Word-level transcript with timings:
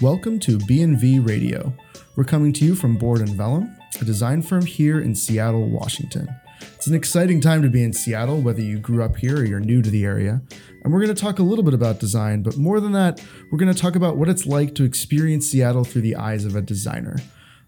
Welcome 0.00 0.38
to 0.40 0.56
B&V 0.56 1.18
Radio. 1.18 1.74
We're 2.16 2.24
coming 2.24 2.54
to 2.54 2.64
you 2.64 2.74
from 2.74 2.96
Board 2.96 3.20
and 3.20 3.36
Vellum, 3.36 3.76
a 4.00 4.04
design 4.06 4.40
firm 4.40 4.64
here 4.64 4.98
in 4.98 5.14
Seattle, 5.14 5.68
Washington. 5.68 6.26
It's 6.74 6.86
an 6.86 6.94
exciting 6.94 7.42
time 7.42 7.60
to 7.60 7.68
be 7.68 7.82
in 7.82 7.92
Seattle, 7.92 8.40
whether 8.40 8.62
you 8.62 8.78
grew 8.78 9.04
up 9.04 9.16
here 9.16 9.40
or 9.40 9.44
you're 9.44 9.60
new 9.60 9.82
to 9.82 9.90
the 9.90 10.06
area. 10.06 10.40
And 10.82 10.90
we're 10.90 11.04
going 11.04 11.14
to 11.14 11.20
talk 11.20 11.38
a 11.38 11.42
little 11.42 11.62
bit 11.62 11.74
about 11.74 12.00
design, 12.00 12.42
but 12.42 12.56
more 12.56 12.80
than 12.80 12.92
that, 12.92 13.22
we're 13.52 13.58
going 13.58 13.72
to 13.72 13.78
talk 13.78 13.94
about 13.94 14.16
what 14.16 14.30
it's 14.30 14.46
like 14.46 14.74
to 14.76 14.84
experience 14.84 15.48
Seattle 15.48 15.84
through 15.84 16.00
the 16.00 16.16
eyes 16.16 16.46
of 16.46 16.56
a 16.56 16.62
designer. 16.62 17.16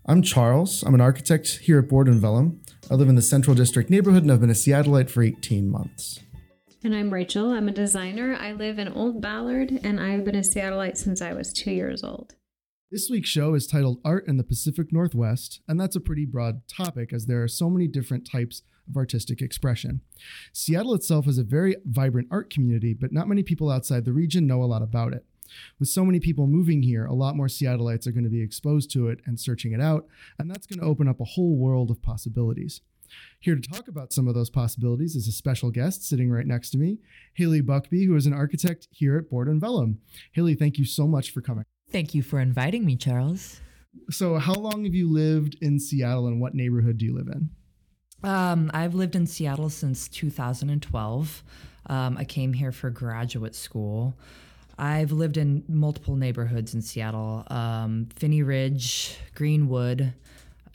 I'm 0.07 0.23
Charles. 0.23 0.83
I'm 0.85 0.95
an 0.95 1.03
architect 1.03 1.59
here 1.65 1.81
at 1.81 1.89
Board 1.89 2.09
and 2.09 2.19
Vellum. 2.19 2.63
I 2.91 2.95
live 2.95 3.11
in 3.11 3.15
the 3.15 3.21
Central 3.21 3.55
District 3.55 3.91
neighborhood 3.91 4.23
and 4.23 4.33
I've 4.33 4.41
been 4.41 4.49
a 4.49 4.55
Seattleite 4.55 5.11
for 5.11 5.23
18 5.23 5.71
months. 5.71 6.21
And 6.85 6.97
I'm 6.97 7.15
Rachel. 7.15 7.53
I'm 7.53 7.69
a 7.69 7.73
designer. 7.73 8.35
I 8.35 8.51
live 8.51 8.77
in 8.81 8.89
Old 8.89 9.23
Ballard 9.23 9.79
and 9.85 10.01
I've 10.01 10.25
been 10.25 10.35
a 10.35 10.41
Seattleite 10.41 10.97
since 10.97 11.23
I 11.23 11.33
was 11.33 11.53
two 11.53 11.71
years 11.71 12.03
old. 12.03 12.35
This 12.91 13.09
week's 13.09 13.29
show 13.29 13.55
is 13.55 13.69
titled 13.69 14.01
Art 14.05 14.27
in 14.27 14.37
the 14.37 14.43
Pacific 14.43 14.93
Northwest, 14.93 15.61
and 15.69 15.81
that's 15.81 15.95
a 15.95 16.01
pretty 16.01 16.27
broad 16.27 16.67
topic 16.67 17.13
as 17.13 17.27
there 17.27 17.41
are 17.41 17.49
so 17.49 17.71
many 17.71 17.87
different 17.87 18.29
types 18.29 18.63
of 18.89 18.97
artistic 18.97 19.41
expression. 19.41 20.01
Seattle 20.53 20.93
itself 20.93 21.29
is 21.29 21.39
a 21.39 21.45
very 21.45 21.77
vibrant 21.85 22.27
art 22.33 22.51
community, 22.51 22.95
but 22.95 23.13
not 23.13 23.29
many 23.29 23.45
people 23.45 23.71
outside 23.71 24.05
the 24.05 24.13
region 24.13 24.49
know 24.49 24.63
a 24.63 24.67
lot 24.67 24.83
about 24.83 25.13
it. 25.13 25.25
With 25.79 25.89
so 25.89 26.05
many 26.05 26.19
people 26.19 26.49
moving 26.49 26.83
here, 26.83 27.07
a 27.07 27.15
lot 27.15 27.37
more 27.37 27.47
Seattleites 27.47 28.09
are 28.09 28.13
going 28.13 28.25
to 28.25 28.31
be 28.31 28.43
exposed 28.43 28.91
to 28.93 29.07
it 29.07 29.21
and 29.25 29.39
searching 29.39 29.73
it 29.73 29.81
out, 29.81 30.07
and 30.37 30.51
that's 30.51 30.67
going 30.67 30.81
to 30.81 30.87
open 30.87 31.07
up 31.07 31.21
a 31.21 31.25
whole 31.25 31.57
world 31.57 31.93
of 31.93 32.03
possibilities. 32.03 32.81
Here 33.41 33.55
to 33.55 33.61
talk 33.61 33.89
about 33.89 34.13
some 34.13 34.29
of 34.29 34.35
those 34.35 34.51
possibilities 34.51 35.17
is 35.17 35.27
a 35.29 35.33
special 35.33 35.71
guest 35.71 36.09
sitting 36.09 36.31
right 36.31 36.47
next 36.47 36.71
to 36.71 36.79
me, 36.79 36.99
Haley 37.35 37.63
Buckbee, 37.63 38.07
who 38.07 38.17
is 38.17 38.27
an 38.27 38.33
architect 38.33 38.89
here 38.91 39.17
at 39.17 39.29
Board 39.29 39.49
and 39.49 39.61
Vellum. 39.61 39.99
Haley, 40.33 40.55
thank 40.55 40.79
you 40.79 40.85
so 40.85 41.07
much 41.07 41.31
for 41.33 41.41
coming. 41.41 41.65
Thank 41.91 42.15
you 42.15 42.23
for 42.23 42.41
inviting 42.41 42.85
me, 42.85 42.97
Charles. 42.97 43.61
So, 44.11 44.39
how 44.39 44.55
long 44.55 44.85
have 44.85 44.95
you 44.95 45.13
lived 45.13 45.57
in 45.61 45.79
Seattle 45.79 46.27
and 46.27 46.41
what 46.41 46.55
neighborhood 46.55 46.99
do 46.99 47.05
you 47.05 47.15
live 47.15 47.29
in? 47.29 47.51
Um, 48.25 48.71
I've 48.73 48.95
lived 48.95 49.17
in 49.17 49.27
Seattle 49.27 49.69
since 49.69 50.09
2012. 50.09 51.43
Um, 51.87 52.17
I 52.17 52.25
came 52.25 52.53
here 52.53 52.73
for 52.73 52.91
graduate 52.91 53.55
school. 53.55 54.15
I've 54.79 55.13
lived 55.13 55.37
in 55.37 55.65
multiple 55.69 56.17
neighborhoods 56.17 56.75
in 56.75 56.83
Seattle 56.83 57.45
um, 57.49 58.09
Phinney 58.17 58.43
Ridge, 58.43 59.19
Greenwood, 59.35 60.15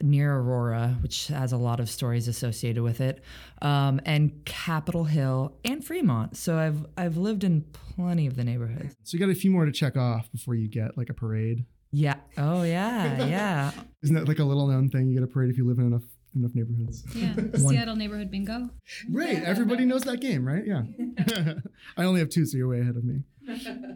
near 0.02 0.36
Aurora, 0.36 0.98
which 1.02 1.28
has 1.28 1.52
a 1.52 1.58
lot 1.58 1.80
of 1.80 1.90
stories 1.90 2.28
associated 2.28 2.84
with 2.84 3.02
it, 3.02 3.22
um, 3.62 4.00
and 4.06 4.44
Capitol 4.45 5.06
Hill 5.06 5.58
and 5.66 5.84
Fremont. 5.84 6.38
So 6.38 6.58
I've 6.58 6.86
I've 6.98 7.17
lived 7.17 7.44
in 7.44 7.62
plenty 7.95 8.28
of 8.28 8.36
the 8.36 8.44
neighborhoods. 8.44 8.95
So 9.04 9.17
you 9.17 9.20
got 9.20 9.31
a 9.31 9.36
few 9.36 9.52
more 9.52 9.66
to 9.66 9.72
check 9.72 9.98
off 9.98 10.31
before 10.31 10.56
you 10.56 10.67
get 10.67 10.98
like 10.98 11.09
a 11.09 11.14
parade. 11.14 11.66
Yeah. 11.92 12.16
Oh 12.38 12.64
yeah. 12.64 13.26
Yeah. 13.26 13.72
Isn't 14.04 14.16
that 14.16 14.28
like 14.28 14.39
a 14.39 14.44
little 14.44 14.67
known 14.67 14.89
thing? 14.89 15.08
You 15.08 15.16
get 15.16 15.23
a 15.23 15.28
parade 15.28 15.50
if 15.50 15.58
you 15.58 15.67
live 15.67 15.80
in 15.80 15.88
enough 15.88 16.04
enough 16.36 16.52
neighborhoods. 16.54 17.04
Yeah, 17.16 17.34
Seattle 17.56 17.95
neighborhood 17.95 18.30
bingo. 18.30 18.70
Right. 19.09 19.42
Everybody 19.44 19.86
knows 19.86 20.04
that 20.04 20.20
game, 20.20 20.45
right? 20.45 20.64
Yeah. 20.66 20.84
I 21.98 22.04
only 22.04 22.20
have 22.20 22.30
two, 22.30 22.45
so 22.45 22.58
you're 22.58 22.67
way 22.67 22.82
ahead 22.82 22.95
of 22.95 23.04
me. 23.04 23.22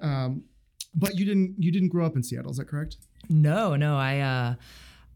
Um, 0.02 0.44
but 0.96 1.18
you 1.18 1.26
didn't 1.26 1.56
you 1.58 1.72
didn't 1.72 1.90
grow 1.90 2.06
up 2.06 2.16
in 2.16 2.24
Seattle, 2.24 2.52
is 2.52 2.58
that 2.58 2.68
correct? 2.68 2.98
No, 3.30 3.76
no. 3.76 3.98
I 3.98 4.20
uh, 4.20 4.56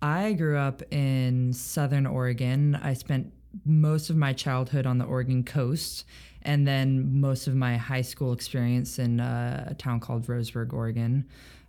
I 0.05 0.33
grew 0.33 0.55
up 0.55 0.83
in 0.93 1.51
Southern 1.51 2.05
Oregon. 2.05 2.75
I 2.75 2.93
spent 2.93 3.33
most 3.65 4.11
of 4.11 4.15
my 4.15 4.33
childhood 4.33 4.85
on 4.85 4.99
the 4.99 5.05
Oregon 5.05 5.43
coast, 5.43 6.05
and 6.43 6.67
then 6.67 7.19
most 7.19 7.47
of 7.47 7.55
my 7.55 7.75
high 7.75 8.03
school 8.03 8.31
experience 8.31 8.99
in 8.99 9.19
uh, 9.19 9.69
a 9.71 9.73
town 9.73 9.99
called 9.99 10.27
Roseburg, 10.27 10.73
Oregon. 10.73 11.25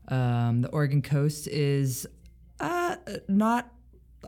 Um, 0.09 0.61
the 0.61 0.69
Oregon 0.69 1.01
coast 1.01 1.49
is 1.49 2.07
uh, 2.61 2.97
not 3.27 3.73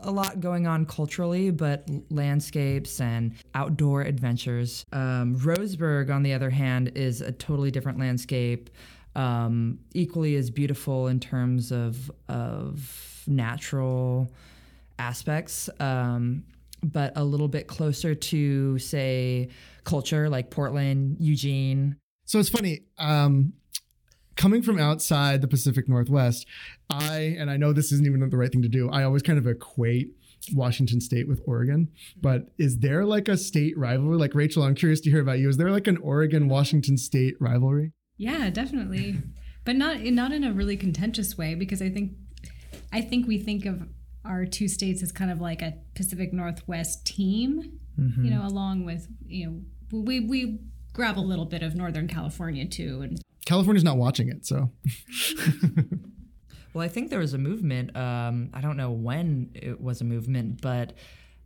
a 0.01 0.09
lot 0.09 0.39
going 0.39 0.65
on 0.65 0.87
culturally, 0.87 1.51
but 1.51 1.87
landscapes 2.09 2.99
and 2.99 3.35
outdoor 3.53 4.01
adventures. 4.01 4.87
Um, 4.91 5.35
Roseburg, 5.35 6.09
on 6.09 6.23
the 6.23 6.33
other 6.33 6.49
hand, 6.49 6.93
is 6.95 7.21
a 7.21 7.31
totally 7.31 7.69
different 7.69 7.99
landscape, 7.99 8.71
um, 9.19 9.79
equally 9.93 10.35
as 10.37 10.49
beautiful 10.49 11.07
in 11.07 11.19
terms 11.19 11.71
of 11.73 12.09
of 12.29 13.23
natural 13.27 14.31
aspects, 14.97 15.69
um, 15.81 16.45
but 16.81 17.11
a 17.17 17.23
little 17.23 17.49
bit 17.49 17.67
closer 17.67 18.15
to, 18.15 18.79
say, 18.79 19.49
culture 19.83 20.29
like 20.29 20.49
Portland, 20.49 21.17
Eugene. 21.19 21.97
So 22.25 22.39
it's 22.39 22.47
funny. 22.47 22.79
Um, 22.97 23.53
coming 24.37 24.61
from 24.61 24.79
outside 24.79 25.41
the 25.41 25.49
Pacific 25.49 25.89
Northwest, 25.89 26.47
I 26.89 27.35
and 27.37 27.51
I 27.51 27.57
know 27.57 27.73
this 27.73 27.91
isn't 27.91 28.07
even 28.07 28.27
the 28.29 28.37
right 28.37 28.51
thing 28.51 28.61
to 28.61 28.69
do. 28.69 28.89
I 28.89 29.03
always 29.03 29.21
kind 29.21 29.37
of 29.37 29.45
equate 29.47 30.15
Washington 30.53 31.01
State 31.01 31.27
with 31.27 31.41
Oregon, 31.45 31.89
but 32.21 32.51
is 32.57 32.77
there 32.77 33.03
like 33.03 33.27
a 33.27 33.35
state 33.35 33.77
rivalry? 33.77 34.17
Like 34.17 34.33
Rachel, 34.33 34.63
I'm 34.63 34.75
curious 34.75 35.01
to 35.01 35.09
hear 35.09 35.21
about 35.21 35.39
you. 35.39 35.49
Is 35.49 35.57
there 35.57 35.71
like 35.71 35.87
an 35.87 35.97
Oregon 35.97 36.47
Washington 36.47 36.97
State 36.97 37.35
rivalry? 37.41 37.91
Yeah, 38.19 38.49
definitely, 38.49 39.15
but 39.63 39.77
not 39.77 40.01
not 40.01 40.33
in 40.33 40.43
a 40.43 40.51
really 40.51 40.75
contentious 40.75 41.37
way 41.37 41.55
because 41.55 41.81
I 41.81 41.89
think 41.89 42.11
I 42.91 43.01
think 43.01 43.27
we 43.27 43.39
think 43.39 43.65
of 43.65 43.87
our 44.25 44.45
two 44.45 44.67
states 44.67 45.01
as 45.01 45.13
kind 45.13 45.31
of 45.31 45.39
like 45.39 45.61
a 45.61 45.75
Pacific 45.95 46.33
Northwest 46.33 47.05
team, 47.05 47.79
mm-hmm. 47.97 48.25
you 48.25 48.29
know, 48.29 48.45
along 48.45 48.83
with 48.83 49.07
you 49.25 49.47
know 49.47 49.61
we 50.03 50.19
we 50.19 50.59
grab 50.91 51.17
a 51.17 51.21
little 51.21 51.45
bit 51.45 51.63
of 51.63 51.75
Northern 51.75 52.09
California 52.09 52.65
too, 52.65 53.01
and 53.01 53.21
California's 53.45 53.85
not 53.85 53.95
watching 53.95 54.27
it, 54.27 54.45
so. 54.45 54.69
well, 56.73 56.83
I 56.83 56.89
think 56.89 57.09
there 57.09 57.19
was 57.19 57.33
a 57.33 57.37
movement. 57.37 57.95
Um, 57.95 58.49
I 58.53 58.59
don't 58.59 58.75
know 58.75 58.91
when 58.91 59.51
it 59.55 59.79
was 59.79 60.01
a 60.01 60.03
movement, 60.03 60.61
but 60.61 60.91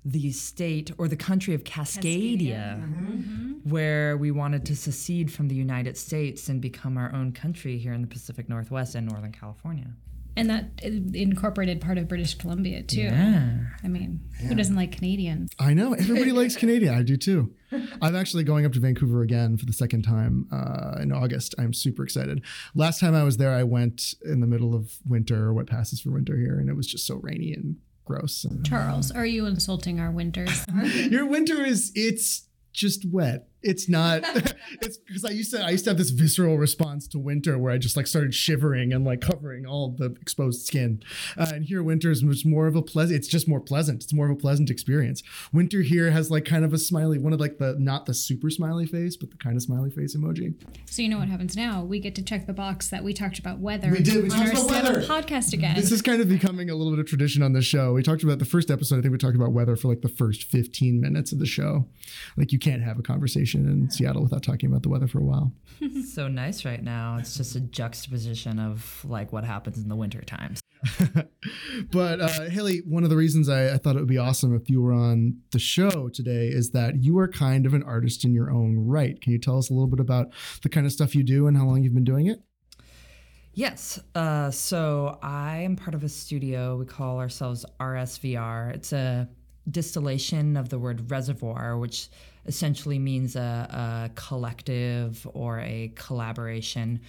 the 0.05 0.31
state 0.31 0.91
or 0.97 1.07
the 1.07 1.15
country 1.15 1.53
of 1.53 1.63
Cascadia, 1.63 2.39
Cascadia. 2.39 2.81
Mm-hmm. 2.81 3.69
where 3.69 4.17
we 4.17 4.31
wanted 4.31 4.65
to 4.65 4.75
secede 4.75 5.31
from 5.31 5.47
the 5.47 5.55
United 5.55 5.97
States 5.97 6.49
and 6.49 6.61
become 6.61 6.97
our 6.97 7.13
own 7.13 7.31
country 7.31 7.77
here 7.77 7.93
in 7.93 8.01
the 8.01 8.07
Pacific 8.07 8.49
Northwest 8.49 8.95
and 8.95 9.07
Northern 9.07 9.31
California 9.31 9.87
and 10.35 10.49
that 10.49 10.65
incorporated 10.83 11.79
part 11.81 11.97
of 11.97 12.07
British 12.07 12.35
Columbia 12.35 12.81
too. 12.83 13.01
Yeah. 13.01 13.57
I 13.83 13.87
mean, 13.87 14.21
yeah. 14.39 14.47
who 14.47 14.55
doesn't 14.55 14.75
like 14.75 14.91
Canadians? 14.91 15.51
I 15.59 15.73
know 15.73 15.93
everybody 15.99 16.31
likes 16.31 16.55
Canadian. 16.55 16.93
I 16.93 17.03
do 17.03 17.17
too. 17.17 17.53
I'm 18.01 18.15
actually 18.15 18.43
going 18.43 18.65
up 18.65 18.73
to 18.73 18.79
Vancouver 18.79 19.21
again 19.21 19.57
for 19.57 19.65
the 19.65 19.73
second 19.73 20.03
time 20.03 20.47
uh, 20.51 21.01
in 21.01 21.11
August. 21.11 21.55
I'm 21.57 21.73
super 21.73 22.03
excited. 22.03 22.43
Last 22.75 22.99
time 22.99 23.15
I 23.15 23.23
was 23.23 23.37
there, 23.37 23.51
I 23.51 23.63
went 23.63 24.15
in 24.23 24.41
the 24.41 24.47
middle 24.47 24.75
of 24.75 24.97
winter, 25.07 25.45
or 25.45 25.53
what 25.53 25.67
passes 25.67 25.99
for 26.01 26.11
winter 26.11 26.37
here, 26.37 26.59
and 26.59 26.69
it 26.69 26.75
was 26.75 26.87
just 26.87 27.05
so 27.05 27.15
rainy 27.15 27.53
and 27.53 27.77
gross. 28.05 28.45
Charles, 28.63 29.11
are 29.11 29.25
you 29.25 29.45
insulting 29.45 29.99
our 29.99 30.11
winters? 30.11 30.65
Your 31.09 31.25
winter 31.25 31.63
is 31.63 31.91
it's 31.95 32.47
just 32.71 33.05
wet 33.05 33.47
it's 33.63 33.89
not. 33.89 34.23
It's 34.81 34.97
because 34.97 35.23
i 35.23 35.29
used 35.29 35.51
to 35.51 35.63
i 35.63 35.69
used 35.69 35.83
to 35.83 35.91
have 35.91 35.97
this 35.97 36.09
visceral 36.09 36.57
response 36.57 37.07
to 37.09 37.19
winter 37.19 37.57
where 37.57 37.71
i 37.71 37.77
just 37.77 37.95
like 37.95 38.07
started 38.07 38.33
shivering 38.33 38.91
and 38.91 39.05
like 39.05 39.21
covering 39.21 39.65
all 39.65 39.91
the 39.97 40.15
exposed 40.21 40.65
skin. 40.65 41.01
Uh, 41.37 41.51
and 41.53 41.65
here 41.65 41.83
winter 41.83 42.09
is 42.11 42.23
much 42.23 42.43
more 42.45 42.67
of 42.67 42.75
a 42.75 42.81
pleasant 42.81 43.17
it's 43.17 43.27
just 43.27 43.47
more 43.47 43.59
pleasant. 43.59 44.03
It's 44.03 44.13
more 44.13 44.25
of 44.25 44.31
a 44.31 44.35
pleasant 44.35 44.69
experience. 44.69 45.21
Winter 45.51 45.81
here 45.81 46.11
has 46.11 46.31
like 46.31 46.45
kind 46.45 46.65
of 46.65 46.73
a 46.73 46.77
smiley 46.77 47.17
one 47.17 47.33
of 47.33 47.39
like 47.39 47.59
the 47.59 47.75
not 47.77 48.05
the 48.05 48.13
super 48.13 48.49
smiley 48.49 48.85
face 48.85 49.15
but 49.15 49.31
the 49.31 49.37
kind 49.37 49.55
of 49.55 49.61
smiley 49.61 49.89
face 49.91 50.15
emoji. 50.15 50.55
So 50.85 51.01
you 51.01 51.09
know 51.09 51.19
what 51.19 51.27
happens 51.27 51.55
now? 51.55 51.83
We 51.83 51.99
get 51.99 52.15
to 52.15 52.23
check 52.23 52.47
the 52.47 52.53
box 52.53 52.89
that 52.89 53.03
we 53.03 53.13
talked 53.13 53.39
about 53.39 53.59
weather 53.59 53.91
we 53.91 54.01
did 54.01 54.23
we 54.23 54.29
talked 54.29 54.53
about 54.53 54.69
weather. 54.69 55.01
podcast 55.01 55.53
again. 55.53 55.75
This 55.75 55.91
is 55.91 56.01
kind 56.01 56.21
of 56.21 56.29
becoming 56.29 56.69
a 56.69 56.75
little 56.75 56.91
bit 56.91 56.99
of 56.99 57.07
tradition 57.07 57.43
on 57.43 57.53
the 57.53 57.61
show. 57.61 57.93
We 57.93 58.03
talked 58.03 58.23
about 58.23 58.39
the 58.39 58.45
first 58.45 58.71
episode 58.71 58.99
i 58.99 59.01
think 59.01 59.11
we 59.11 59.17
talked 59.17 59.35
about 59.35 59.51
weather 59.51 59.75
for 59.75 59.87
like 59.87 60.01
the 60.01 60.09
first 60.09 60.43
15 60.43 60.99
minutes 60.99 61.31
of 61.31 61.39
the 61.39 61.45
show. 61.45 61.85
Like 62.37 62.51
you 62.51 62.59
can't 62.59 62.81
have 62.81 62.97
a 62.99 63.03
conversation 63.03 63.52
in 63.55 63.89
Seattle 63.89 64.23
without 64.23 64.43
talking 64.43 64.69
about 64.69 64.83
the 64.83 64.89
weather 64.89 65.07
for 65.07 65.19
a 65.19 65.23
while. 65.23 65.51
so 66.13 66.27
nice 66.27 66.65
right 66.65 66.83
now. 66.83 67.17
It's 67.19 67.35
just 67.35 67.55
a 67.55 67.59
juxtaposition 67.59 68.59
of 68.59 69.05
like 69.07 69.31
what 69.31 69.43
happens 69.43 69.77
in 69.77 69.89
the 69.89 69.95
winter 69.95 70.21
times. 70.21 70.61
but 71.91 72.19
uh, 72.19 72.49
Haley, 72.49 72.79
one 72.79 73.03
of 73.03 73.09
the 73.09 73.15
reasons 73.15 73.47
I, 73.47 73.73
I, 73.73 73.77
thought 73.77 73.95
it 73.95 73.99
would 73.99 74.07
be 74.07 74.17
awesome 74.17 74.53
if 74.53 74.69
you 74.69 74.81
were 74.81 74.91
on 74.91 75.37
the 75.51 75.59
show 75.59 76.09
today 76.09 76.47
is 76.47 76.71
that 76.71 77.01
you 77.01 77.17
are 77.19 77.27
kind 77.27 77.65
of 77.65 77.73
an 77.73 77.83
artist 77.83 78.25
in 78.25 78.33
your 78.33 78.51
own 78.51 78.77
right. 78.77 79.19
Can 79.21 79.31
you 79.31 79.39
tell 79.39 79.57
us 79.57 79.69
a 79.69 79.73
little 79.73 79.87
bit 79.87 80.01
about 80.01 80.33
the 80.61 80.69
kind 80.69 80.85
of 80.85 80.91
stuff 80.91 81.15
you 81.15 81.23
do 81.23 81.47
and 81.47 81.55
how 81.55 81.65
long 81.65 81.83
you've 81.83 81.93
been 81.93 82.03
doing 82.03 82.27
it? 82.27 82.41
Yes. 83.53 83.99
Uh, 84.15 84.49
so 84.51 85.19
I 85.21 85.57
am 85.57 85.75
part 85.75 85.93
of 85.93 86.03
a 86.03 86.09
studio. 86.09 86.75
We 86.75 86.85
call 86.85 87.19
ourselves 87.19 87.65
RSVR. 87.79 88.73
It's 88.73 88.93
a 88.93 89.29
distillation 89.69 90.57
of 90.57 90.69
the 90.69 90.79
word 90.79 91.09
reservoir, 91.11 91.77
which 91.77 92.09
essentially 92.45 92.99
means 92.99 93.35
a, 93.35 94.09
a 94.09 94.11
collective 94.15 95.25
or 95.33 95.59
a 95.59 95.91
collaboration. 95.95 96.99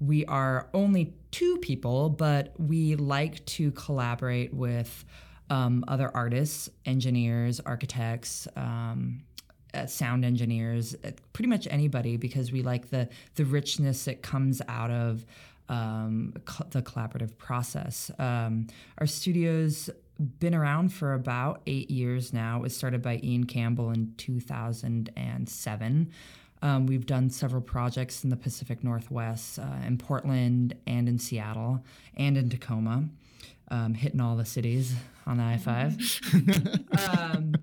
We 0.00 0.24
are 0.26 0.68
only 0.72 1.12
two 1.30 1.58
people, 1.58 2.08
but 2.08 2.52
we 2.58 2.96
like 2.96 3.44
to 3.46 3.70
collaborate 3.72 4.52
with 4.54 5.04
um, 5.50 5.84
other 5.88 6.10
artists, 6.14 6.70
engineers, 6.86 7.60
architects, 7.60 8.48
um, 8.56 9.22
uh, 9.74 9.86
sound 9.86 10.24
engineers, 10.24 10.94
uh, 11.04 11.10
pretty 11.32 11.48
much 11.48 11.68
anybody, 11.70 12.16
because 12.16 12.50
we 12.50 12.62
like 12.62 12.90
the 12.90 13.08
the 13.34 13.44
richness 13.44 14.04
that 14.04 14.22
comes 14.22 14.62
out 14.68 14.90
of 14.90 15.24
um, 15.68 16.34
cl- 16.48 16.68
the 16.70 16.82
collaborative 16.82 17.36
process. 17.38 18.10
Um, 18.18 18.66
our 18.98 19.06
studio's 19.06 19.90
been 20.20 20.54
around 20.54 20.92
for 20.92 21.14
about 21.14 21.62
eight 21.66 21.90
years 21.90 22.32
now. 22.32 22.58
It 22.58 22.62
was 22.62 22.76
started 22.76 23.02
by 23.02 23.20
Ian 23.22 23.44
Campbell 23.44 23.90
in 23.90 24.12
2007. 24.18 26.12
Um, 26.62 26.86
we've 26.86 27.06
done 27.06 27.30
several 27.30 27.62
projects 27.62 28.22
in 28.22 28.28
the 28.30 28.36
Pacific 28.36 28.84
Northwest, 28.84 29.58
uh, 29.58 29.64
in 29.86 29.96
Portland 29.96 30.74
and 30.86 31.08
in 31.08 31.18
Seattle 31.18 31.82
and 32.16 32.36
in 32.36 32.50
Tacoma, 32.50 33.08
um, 33.70 33.94
hitting 33.94 34.20
all 34.20 34.36
the 34.36 34.44
cities 34.44 34.94
on 35.26 35.38
the 35.38 35.44
I 35.44 35.56
5. 35.56 36.20
um, 37.08 37.54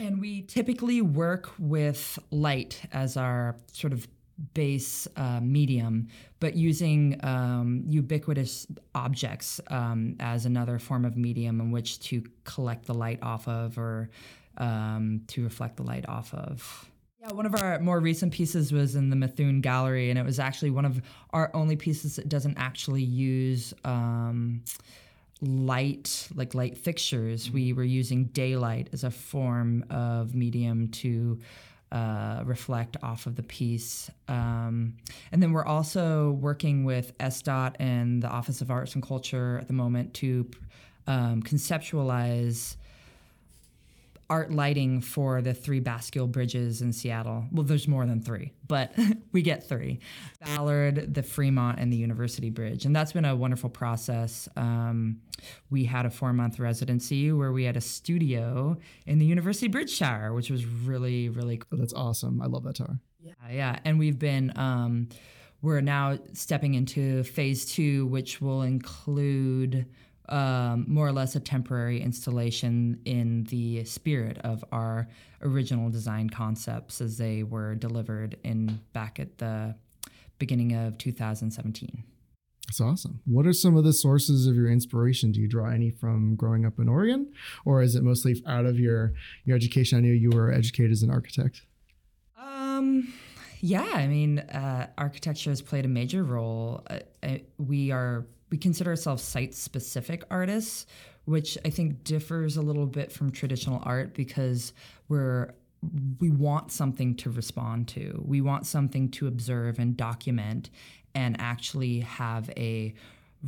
and 0.00 0.18
we 0.20 0.42
typically 0.42 1.02
work 1.02 1.50
with 1.58 2.18
light 2.30 2.80
as 2.90 3.18
our 3.18 3.56
sort 3.72 3.92
of 3.92 4.08
base 4.54 5.08
uh, 5.16 5.40
medium, 5.40 6.08
but 6.40 6.54
using 6.54 7.18
um, 7.24 7.82
ubiquitous 7.86 8.66
objects 8.94 9.60
um, 9.68 10.16
as 10.20 10.46
another 10.46 10.78
form 10.78 11.04
of 11.04 11.16
medium 11.16 11.60
in 11.60 11.70
which 11.70 12.00
to 12.00 12.22
collect 12.44 12.86
the 12.86 12.94
light 12.94 13.18
off 13.22 13.46
of 13.48 13.78
or 13.78 14.10
um, 14.58 15.22
to 15.28 15.44
reflect 15.44 15.76
the 15.76 15.82
light 15.82 16.08
off 16.08 16.32
of. 16.34 16.88
Yeah, 17.20 17.32
one 17.32 17.46
of 17.46 17.54
our 17.54 17.78
more 17.78 18.00
recent 18.00 18.32
pieces 18.32 18.72
was 18.72 18.96
in 18.96 19.08
the 19.08 19.16
Methuen 19.16 19.60
Gallery, 19.60 20.10
and 20.10 20.18
it 20.18 20.24
was 20.24 20.40
actually 20.40 20.70
one 20.70 20.84
of 20.84 21.00
our 21.30 21.50
only 21.54 21.76
pieces 21.76 22.16
that 22.16 22.28
doesn't 22.28 22.58
actually 22.58 23.04
use 23.04 23.72
um, 23.84 24.64
light, 25.40 26.28
like 26.34 26.54
light 26.54 26.76
fixtures. 26.76 27.48
We 27.48 27.72
were 27.72 27.84
using 27.84 28.24
daylight 28.26 28.88
as 28.92 29.04
a 29.04 29.10
form 29.10 29.84
of 29.88 30.34
medium 30.34 30.88
to 30.88 31.38
uh, 31.92 32.42
reflect 32.44 32.96
off 33.02 33.26
of 33.26 33.36
the 33.36 33.42
piece. 33.42 34.10
Um, 34.26 34.96
and 35.30 35.42
then 35.42 35.52
we're 35.52 35.66
also 35.66 36.32
working 36.32 36.84
with 36.84 37.16
SDOT 37.18 37.74
and 37.78 38.22
the 38.22 38.28
Office 38.28 38.62
of 38.62 38.70
Arts 38.70 38.94
and 38.94 39.06
Culture 39.06 39.58
at 39.60 39.66
the 39.66 39.74
moment 39.74 40.14
to 40.14 40.50
um, 41.06 41.42
conceptualize 41.42 42.76
art 44.32 44.50
lighting 44.50 45.02
for 45.02 45.42
the 45.42 45.52
three 45.52 45.78
Bascule 45.78 46.26
bridges 46.26 46.80
in 46.80 46.90
Seattle. 46.90 47.44
Well, 47.52 47.64
there's 47.64 47.86
more 47.86 48.06
than 48.06 48.22
three, 48.22 48.54
but 48.66 48.90
we 49.32 49.42
get 49.42 49.68
three 49.68 50.00
Ballard, 50.42 51.12
the 51.12 51.22
Fremont, 51.22 51.78
and 51.78 51.92
the 51.92 51.98
University 51.98 52.48
Bridge. 52.48 52.86
And 52.86 52.96
that's 52.96 53.12
been 53.12 53.26
a 53.26 53.36
wonderful 53.36 53.68
process. 53.68 54.48
Um, 54.56 55.20
we 55.68 55.84
had 55.84 56.06
a 56.06 56.10
four 56.10 56.32
month 56.32 56.58
residency 56.58 57.30
where 57.30 57.52
we 57.52 57.64
had 57.64 57.76
a 57.76 57.80
studio 57.82 58.78
in 59.04 59.18
the 59.18 59.26
University 59.26 59.68
Bridge 59.68 59.98
Tower, 59.98 60.32
which 60.32 60.48
was 60.50 60.64
really, 60.64 61.28
really 61.28 61.58
cool. 61.58 61.78
That's 61.78 61.92
awesome. 61.92 62.40
I 62.40 62.46
love 62.46 62.64
that 62.64 62.76
tower. 62.76 62.98
Yeah, 63.20 63.34
yeah. 63.50 63.78
And 63.84 63.98
we've 63.98 64.18
been. 64.18 64.50
Um, 64.56 65.10
we're 65.60 65.80
now 65.80 66.18
stepping 66.32 66.74
into 66.74 67.22
phase 67.22 67.64
two, 67.66 68.06
which 68.06 68.40
will 68.40 68.62
include 68.62 69.86
um, 70.32 70.86
more 70.88 71.06
or 71.06 71.12
less 71.12 71.36
a 71.36 71.40
temporary 71.40 72.00
installation 72.00 72.98
in 73.04 73.44
the 73.44 73.84
spirit 73.84 74.38
of 74.38 74.64
our 74.72 75.06
original 75.42 75.90
design 75.90 76.30
concepts 76.30 77.02
as 77.02 77.18
they 77.18 77.42
were 77.42 77.74
delivered 77.74 78.38
in 78.42 78.80
back 78.94 79.20
at 79.20 79.36
the 79.38 79.74
beginning 80.38 80.74
of 80.74 80.96
2017. 80.96 82.02
That's 82.66 82.80
awesome. 82.80 83.20
What 83.26 83.46
are 83.46 83.52
some 83.52 83.76
of 83.76 83.84
the 83.84 83.92
sources 83.92 84.46
of 84.46 84.56
your 84.56 84.70
inspiration? 84.70 85.32
Do 85.32 85.40
you 85.40 85.48
draw 85.48 85.68
any 85.68 85.90
from 85.90 86.34
growing 86.34 86.64
up 86.64 86.78
in 86.78 86.88
Oregon, 86.88 87.30
or 87.66 87.82
is 87.82 87.94
it 87.94 88.02
mostly 88.02 88.42
out 88.46 88.64
of 88.64 88.80
your 88.80 89.12
your 89.44 89.54
education? 89.54 89.98
I 89.98 90.00
knew 90.00 90.12
you 90.12 90.30
were 90.30 90.50
educated 90.50 90.92
as 90.92 91.02
an 91.02 91.10
architect. 91.10 91.62
Um, 92.38 93.12
yeah, 93.60 93.90
I 93.92 94.06
mean, 94.06 94.38
uh, 94.38 94.86
architecture 94.96 95.50
has 95.50 95.60
played 95.60 95.84
a 95.84 95.88
major 95.88 96.24
role. 96.24 96.86
Uh, 96.88 97.00
uh 97.22 97.38
we 97.58 97.90
are 97.90 98.24
we 98.52 98.58
consider 98.58 98.90
ourselves 98.90 99.22
site 99.22 99.54
specific 99.54 100.24
artists, 100.30 100.86
which 101.24 101.56
I 101.64 101.70
think 101.70 102.04
differs 102.04 102.58
a 102.58 102.62
little 102.62 102.86
bit 102.86 103.10
from 103.10 103.32
traditional 103.32 103.82
art 103.82 104.14
because 104.14 104.74
we're 105.08 105.54
we 106.20 106.30
want 106.30 106.70
something 106.70 107.16
to 107.16 107.30
respond 107.30 107.88
to. 107.88 108.22
We 108.24 108.40
want 108.40 108.66
something 108.66 109.10
to 109.12 109.26
observe 109.26 109.80
and 109.80 109.96
document 109.96 110.70
and 111.14 111.34
actually 111.40 112.00
have 112.00 112.50
a 112.50 112.94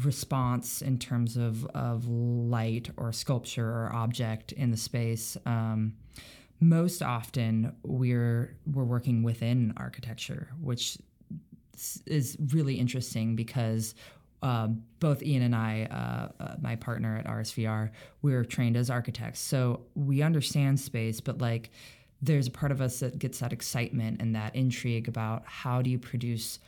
response 0.02 0.82
in 0.82 0.98
terms 0.98 1.36
of, 1.36 1.64
of 1.66 2.08
light 2.08 2.90
or 2.96 3.12
sculpture 3.12 3.68
or 3.68 3.92
object 3.94 4.50
in 4.52 4.72
the 4.72 4.76
space. 4.76 5.36
Um, 5.46 5.94
most 6.60 7.02
often 7.02 7.76
we're 7.84 8.56
we're 8.72 8.84
working 8.84 9.22
within 9.22 9.74
architecture, 9.76 10.48
which 10.60 10.96
is 12.06 12.36
really 12.52 12.76
interesting 12.76 13.36
because 13.36 13.94
uh, 14.44 14.68
both 15.00 15.22
Ian 15.22 15.42
and 15.42 15.56
I, 15.56 15.88
uh, 15.90 16.42
uh, 16.42 16.54
my 16.60 16.76
partner 16.76 17.16
at 17.16 17.26
RSVR, 17.26 17.90
we're 18.20 18.44
trained 18.44 18.76
as 18.76 18.90
architects. 18.90 19.40
So 19.40 19.80
we 19.94 20.20
understand 20.20 20.78
space, 20.78 21.18
but 21.18 21.38
like 21.38 21.70
there's 22.20 22.46
a 22.46 22.50
part 22.50 22.70
of 22.70 22.82
us 22.82 23.00
that 23.00 23.18
gets 23.18 23.38
that 23.38 23.54
excitement 23.54 24.20
and 24.20 24.36
that 24.36 24.54
intrigue 24.54 25.08
about 25.08 25.44
how 25.46 25.80
do 25.80 25.88
you 25.88 25.98
produce 25.98 26.58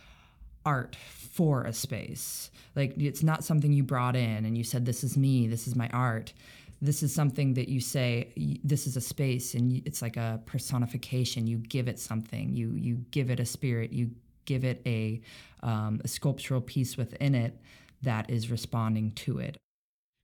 art 0.65 0.97
for 0.97 1.65
a 1.65 1.73
space. 1.75 2.51
Like 2.75 2.95
it's 2.97 3.23
not 3.23 3.45
something 3.45 3.71
you 3.71 3.83
brought 3.83 4.17
in 4.17 4.47
and 4.47 4.57
you 4.57 4.65
said, 4.65 4.87
this 4.87 5.05
is 5.05 5.19
me, 5.19 5.47
this 5.47 5.69
is 5.69 5.77
my 5.77 5.91
art. 5.91 6.33
This 6.81 7.03
is 7.03 7.15
something 7.15 7.53
that 7.55 7.69
you 7.69 7.81
say, 7.81 8.59
this 8.65 8.87
is 8.87 8.97
a 8.97 9.03
space 9.03 9.53
and 9.53 9.83
it's 9.85 10.01
like 10.01 10.17
a 10.17 10.41
personification. 10.47 11.47
You 11.47 11.59
give 11.59 11.89
it 11.89 11.99
something, 11.99 12.55
you, 12.55 12.73
you 12.73 13.05
give 13.11 13.29
it 13.29 13.39
a 13.39 13.47
spirit, 13.47 13.93
you 13.93 14.13
give 14.47 14.65
it 14.65 14.81
a, 14.87 15.21
um, 15.67 16.01
a 16.05 16.09
sculptural 16.09 16.63
piece 16.63 16.97
within 16.97 17.35
it 17.35 17.61
that 18.03 18.31
is 18.31 18.51
responding 18.51 19.13
to 19.13 19.39
it. 19.39 19.57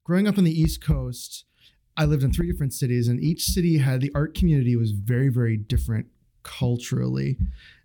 Growing 0.07 0.27
up 0.27 0.39
on 0.39 0.45
the 0.45 0.59
East 0.59 0.83
Coast, 0.83 1.45
I 1.97 2.07
lived 2.07 2.23
in 2.23 2.33
three 2.33 2.51
different 2.51 2.73
cities, 2.73 3.09
and 3.09 3.21
each 3.21 3.45
city 3.45 3.79
had 3.79 4.01
the 4.01 4.13
art 4.15 4.35
community 4.35 4.77
was 4.77 4.93
very, 4.93 5.29
very 5.29 5.57
different 5.57 6.07
culturally. 6.43 7.39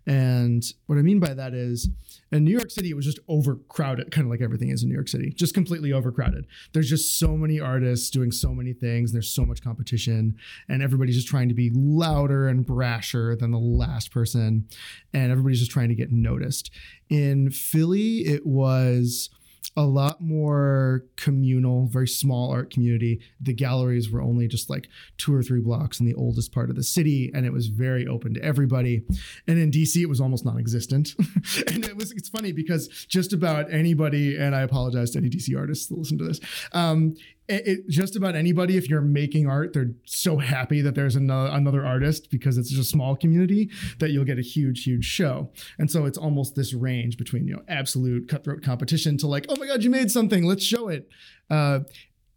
And 0.06 0.64
what 0.86 0.96
I 0.96 1.02
mean 1.02 1.20
by 1.20 1.34
that 1.34 1.52
is 1.52 1.90
in 2.32 2.42
New 2.42 2.50
York 2.50 2.70
City, 2.70 2.88
it 2.88 2.96
was 2.96 3.04
just 3.04 3.18
overcrowded, 3.28 4.10
kind 4.10 4.26
of 4.26 4.30
like 4.30 4.40
everything 4.40 4.70
is 4.70 4.82
in 4.82 4.88
New 4.88 4.94
York 4.94 5.08
City, 5.08 5.34
just 5.36 5.52
completely 5.52 5.92
overcrowded. 5.92 6.46
There's 6.72 6.88
just 6.88 7.18
so 7.18 7.36
many 7.36 7.60
artists 7.60 8.08
doing 8.08 8.32
so 8.32 8.54
many 8.54 8.72
things. 8.72 9.12
There's 9.12 9.28
so 9.28 9.44
much 9.44 9.62
competition, 9.62 10.38
and 10.66 10.82
everybody's 10.82 11.16
just 11.16 11.28
trying 11.28 11.48
to 11.48 11.54
be 11.54 11.70
louder 11.74 12.48
and 12.48 12.66
brasher 12.66 13.38
than 13.38 13.50
the 13.50 13.58
last 13.58 14.10
person. 14.10 14.66
And 15.12 15.30
everybody's 15.30 15.60
just 15.60 15.72
trying 15.72 15.90
to 15.90 15.94
get 15.94 16.10
noticed. 16.10 16.70
In 17.10 17.50
Philly, 17.50 18.20
it 18.20 18.46
was 18.46 19.28
a 19.76 19.82
lot 19.82 20.20
more 20.20 21.04
communal, 21.16 21.86
very 21.86 22.08
small 22.08 22.50
art 22.50 22.72
community. 22.72 23.20
The 23.40 23.52
galleries 23.52 24.10
were 24.10 24.20
only 24.20 24.48
just 24.48 24.68
like 24.68 24.88
two 25.18 25.34
or 25.34 25.42
three 25.42 25.60
blocks 25.60 26.00
in 26.00 26.06
the 26.06 26.14
oldest 26.14 26.52
part 26.52 26.70
of 26.70 26.76
the 26.76 26.82
city, 26.82 27.30
and 27.34 27.46
it 27.46 27.52
was 27.52 27.68
very 27.68 28.06
open 28.06 28.34
to 28.34 28.42
everybody. 28.42 29.04
And 29.46 29.58
in 29.58 29.70
DC, 29.70 30.02
it 30.02 30.08
was 30.08 30.20
almost 30.20 30.44
non-existent. 30.44 31.14
and 31.68 31.84
it 31.84 31.96
was 31.96 32.12
it's 32.12 32.28
funny 32.28 32.52
because 32.52 32.88
just 33.08 33.32
about 33.32 33.72
anybody, 33.72 34.36
and 34.36 34.54
I 34.54 34.62
apologize 34.62 35.12
to 35.12 35.18
any 35.18 35.30
DC 35.30 35.56
artists 35.56 35.86
that 35.86 35.98
listen 35.98 36.18
to 36.18 36.24
this, 36.24 36.40
um, 36.72 37.14
it, 37.48 37.66
it, 37.66 37.88
just 37.88 38.14
about 38.14 38.34
anybody 38.34 38.76
if 38.76 38.88
you're 38.88 39.00
making 39.00 39.48
art 39.48 39.72
they're 39.72 39.92
so 40.04 40.38
happy 40.38 40.80
that 40.82 40.94
there's 40.94 41.16
another, 41.16 41.50
another 41.50 41.84
artist 41.84 42.30
because 42.30 42.58
it's 42.58 42.70
just 42.70 42.80
a 42.80 42.84
small 42.84 43.16
community 43.16 43.70
that 43.98 44.10
you'll 44.10 44.24
get 44.24 44.38
a 44.38 44.42
huge 44.42 44.84
huge 44.84 45.04
show. 45.04 45.50
And 45.78 45.90
so 45.90 46.04
it's 46.04 46.18
almost 46.18 46.54
this 46.54 46.74
range 46.74 47.16
between 47.16 47.46
you 47.46 47.56
know 47.56 47.62
absolute 47.68 48.28
cutthroat 48.28 48.62
competition 48.62 49.16
to 49.18 49.26
like 49.26 49.46
oh 49.48 49.56
my 49.56 49.66
god 49.66 49.82
you 49.82 49.90
made 49.90 50.10
something 50.10 50.44
let's 50.44 50.64
show 50.64 50.88
it. 50.88 51.08
Uh, 51.50 51.80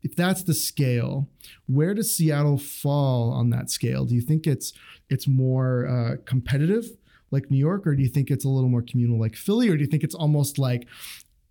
if 0.03 0.15
that's 0.15 0.43
the 0.43 0.53
scale 0.53 1.27
where 1.67 1.93
does 1.93 2.15
seattle 2.15 2.57
fall 2.57 3.31
on 3.31 3.49
that 3.49 3.69
scale? 3.69 4.05
Do 4.05 4.15
you 4.15 4.21
think 4.21 4.47
it's 4.47 4.73
it's 5.09 5.27
more 5.27 5.87
uh, 5.87 6.15
competitive 6.25 6.85
like 7.31 7.49
New 7.49 7.57
York, 7.57 7.87
or 7.87 7.95
do 7.95 8.03
you 8.03 8.09
think 8.09 8.29
it's 8.29 8.45
a 8.45 8.49
little 8.49 8.69
more 8.69 8.81
communal 8.81 9.19
like 9.19 9.35
Philly, 9.35 9.69
or 9.69 9.77
do 9.77 9.83
you 9.83 9.89
think 9.89 10.03
it's 10.03 10.15
almost 10.15 10.59
like 10.59 10.87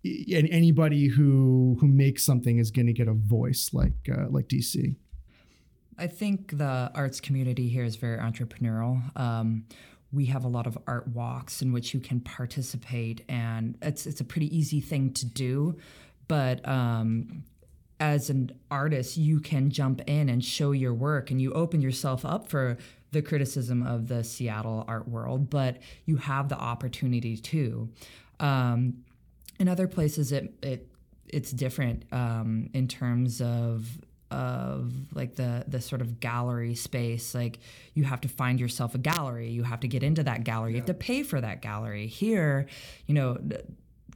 anybody 0.03 1.07
who 1.07 1.77
who 1.79 1.87
makes 1.87 2.25
something 2.25 2.57
is 2.57 2.71
going 2.71 2.87
to 2.87 2.93
get 2.93 3.07
a 3.07 3.13
voice 3.13 3.69
like 3.73 3.93
uh, 4.11 4.27
like 4.29 4.47
DC. 4.47 4.95
I 5.97 6.07
think 6.07 6.57
the 6.57 6.91
arts 6.95 7.19
community 7.19 7.67
here 7.69 7.83
is 7.83 7.95
very 7.95 8.17
entrepreneurial. 8.17 9.15
Um, 9.15 9.65
we 10.11 10.25
have 10.25 10.43
a 10.43 10.47
lot 10.47 10.67
of 10.67 10.77
art 10.87 11.07
walks 11.09 11.61
in 11.61 11.71
which 11.71 11.93
you 11.93 11.99
can 11.99 12.19
participate, 12.19 13.23
and 13.29 13.77
it's 13.81 14.07
it's 14.07 14.21
a 14.21 14.23
pretty 14.23 14.55
easy 14.55 14.81
thing 14.81 15.13
to 15.13 15.25
do. 15.25 15.77
But 16.27 16.67
um, 16.67 17.43
as 17.99 18.29
an 18.29 18.51
artist, 18.69 19.17
you 19.17 19.39
can 19.39 19.69
jump 19.69 20.01
in 20.07 20.29
and 20.29 20.43
show 20.43 20.71
your 20.71 20.93
work, 20.93 21.29
and 21.29 21.41
you 21.41 21.53
open 21.53 21.81
yourself 21.81 22.25
up 22.25 22.49
for 22.49 22.77
the 23.11 23.21
criticism 23.21 23.85
of 23.85 24.07
the 24.07 24.23
Seattle 24.23 24.85
art 24.87 25.07
world. 25.07 25.49
But 25.49 25.77
you 26.05 26.17
have 26.17 26.49
the 26.49 26.57
opportunity 26.57 27.37
to. 27.37 27.89
Um, 28.39 29.03
in 29.59 29.67
other 29.67 29.87
places 29.87 30.31
it 30.31 30.53
it 30.61 30.87
it's 31.27 31.51
different 31.51 32.03
um, 32.11 32.69
in 32.73 32.87
terms 32.87 33.41
of 33.41 33.87
of 34.29 34.93
like 35.13 35.35
the 35.35 35.65
the 35.67 35.81
sort 35.81 36.01
of 36.01 36.19
gallery 36.19 36.75
space. 36.75 37.35
Like 37.35 37.59
you 37.93 38.03
have 38.05 38.21
to 38.21 38.29
find 38.29 38.59
yourself 38.59 38.95
a 38.95 38.97
gallery. 38.97 39.49
You 39.49 39.63
have 39.63 39.81
to 39.81 39.87
get 39.87 40.03
into 40.03 40.23
that 40.23 40.43
gallery. 40.43 40.71
Yeah. 40.71 40.75
you 40.75 40.81
have 40.81 40.87
to 40.87 40.93
pay 40.93 41.23
for 41.23 41.41
that 41.41 41.61
gallery. 41.61 42.07
Here 42.07 42.67
you 43.07 43.13
know 43.13 43.37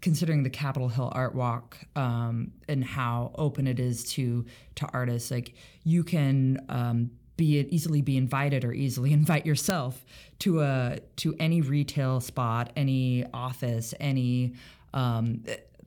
considering 0.02 0.44
the 0.44 0.50
Capitol 0.50 0.90
Hill 0.90 1.12
Art 1.16 1.34
Walk 1.34 1.78
um, 1.96 2.52
and 2.68 2.84
how 2.84 3.32
open 3.36 3.68
it 3.68 3.80
is 3.80 4.04
to 4.12 4.46
to 4.76 4.88
artists, 4.94 5.32
like 5.32 5.56
you 5.84 6.04
can 6.04 6.64
um, 6.70 7.12
be 7.38 7.60
easily 7.70 8.02
be 8.02 8.18
invited 8.18 8.64
or 8.64 8.72
easily 8.72 9.14
invite 9.22 9.46
yourself 9.46 10.06
to 10.40 10.62
a 10.62 11.00
to 11.18 11.36
any 11.40 11.62
retail 11.62 12.20
spot, 12.20 12.72
any 12.76 13.26
office, 13.34 13.94
any 14.00 14.54
um, 14.96 15.44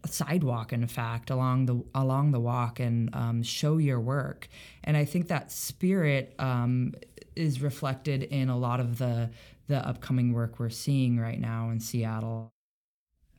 sidewalk 0.07 0.73
in 0.73 0.87
fact 0.87 1.31
along 1.31 1.67
the 1.67 1.83
along 1.95 2.31
the 2.31 2.41
walk 2.41 2.79
and 2.79 3.15
um, 3.15 3.43
show 3.43 3.79
your 3.79 3.99
work 3.99 4.49
and 4.85 4.97
i 4.97 5.05
think 5.05 5.29
that 5.29 5.51
spirit 5.51 6.35
um, 6.39 6.95
is 7.35 7.61
reflected 7.61 8.23
in 8.23 8.49
a 8.49 8.57
lot 8.57 8.79
of 8.79 8.99
the 8.99 9.29
the 9.67 9.87
upcoming 9.87 10.33
work 10.33 10.59
we're 10.59 10.71
seeing 10.71 11.19
right 11.19 11.41
now 11.41 11.71
in 11.71 11.81
seattle 11.81 12.53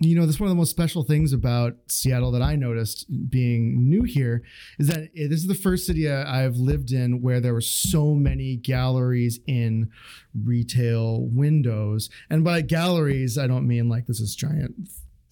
you 0.02 0.16
know, 0.16 0.26
that's 0.26 0.40
one 0.40 0.48
of 0.48 0.52
the 0.52 0.58
most 0.58 0.70
special 0.70 1.04
things 1.04 1.34
about 1.34 1.76
Seattle 1.90 2.32
that 2.32 2.42
I 2.42 2.56
noticed 2.56 3.06
being 3.30 3.90
new 3.90 4.04
here 4.04 4.44
is 4.78 4.88
that 4.88 5.10
this 5.14 5.42
is 5.42 5.48
the 5.48 5.54
first 5.54 5.86
city 5.86 6.10
I've 6.10 6.56
lived 6.56 6.94
in 6.94 7.22
where 7.22 7.42
there 7.42 7.54
were 7.54 7.60
so 7.60 8.14
many 8.14 8.56
galleries 8.56 9.42
in 9.46 9.90
retail 10.34 11.28
windows. 11.30 12.10
And 12.30 12.46
by 12.46 12.62
galleries, 12.62 13.38
I 13.38 13.48
don't 13.48 13.68
mean 13.68 13.90
like 13.90 14.06
this 14.06 14.22
is 14.22 14.36
giant 14.36 14.88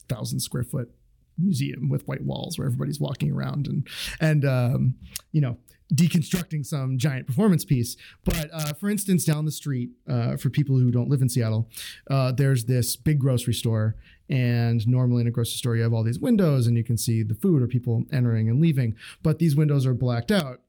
thousand 0.07 0.39
square 0.39 0.63
foot 0.63 0.91
museum 1.37 1.89
with 1.89 2.07
white 2.07 2.23
walls 2.23 2.57
where 2.57 2.65
everybody's 2.65 2.99
walking 2.99 3.31
around 3.31 3.67
and 3.67 3.87
and 4.19 4.45
um, 4.45 4.95
you 5.31 5.41
know 5.41 5.57
deconstructing 5.93 6.65
some 6.65 6.97
giant 6.97 7.27
performance 7.27 7.63
piece. 7.63 7.95
But 8.25 8.49
uh, 8.51 8.73
for 8.73 8.89
instance, 8.89 9.23
down 9.23 9.45
the 9.45 9.51
street, 9.51 9.91
uh, 10.07 10.37
for 10.37 10.49
people 10.49 10.77
who 10.77 10.91
don't 10.91 11.09
live 11.09 11.21
in 11.21 11.29
Seattle, 11.29 11.69
uh, 12.09 12.31
there's 12.31 12.65
this 12.65 12.95
big 12.95 13.19
grocery 13.19 13.53
store. 13.53 13.95
And 14.29 14.85
normally 14.85 15.21
in 15.21 15.27
a 15.27 15.31
grocery 15.31 15.57
store, 15.57 15.77
you 15.77 15.83
have 15.83 15.93
all 15.93 16.03
these 16.03 16.19
windows 16.19 16.67
and 16.67 16.75
you 16.75 16.83
can 16.83 16.97
see 16.97 17.23
the 17.23 17.35
food 17.35 17.61
or 17.61 17.67
people 17.67 18.03
entering 18.11 18.49
and 18.49 18.59
leaving. 18.59 18.95
But 19.23 19.39
these 19.39 19.55
windows 19.55 19.85
are 19.85 19.93
blacked 19.93 20.31
out. 20.31 20.59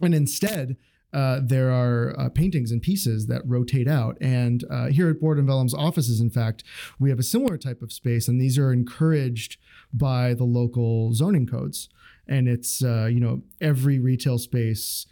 And 0.00 0.14
instead, 0.14 0.76
uh, 1.14 1.40
there 1.42 1.70
are 1.70 2.14
uh, 2.18 2.28
paintings 2.28 2.72
and 2.72 2.82
pieces 2.82 3.26
that 3.28 3.42
rotate 3.46 3.88
out. 3.88 4.18
And 4.20 4.64
uh, 4.68 4.86
here 4.88 5.08
at 5.08 5.20
Board 5.20 5.38
and 5.38 5.46
Vellum's 5.46 5.74
offices, 5.74 6.20
in 6.20 6.30
fact, 6.30 6.64
we 6.98 7.08
have 7.10 7.20
a 7.20 7.22
similar 7.22 7.56
type 7.56 7.82
of 7.82 7.92
space, 7.92 8.26
and 8.28 8.40
these 8.40 8.58
are 8.58 8.72
encouraged 8.72 9.58
by 9.92 10.34
the 10.34 10.44
local 10.44 11.14
zoning 11.14 11.46
codes. 11.46 11.88
And 12.26 12.48
it's, 12.48 12.82
uh, 12.82 13.06
you 13.06 13.20
know, 13.20 13.42
every 13.60 13.98
retail 13.98 14.38
space 14.38 15.06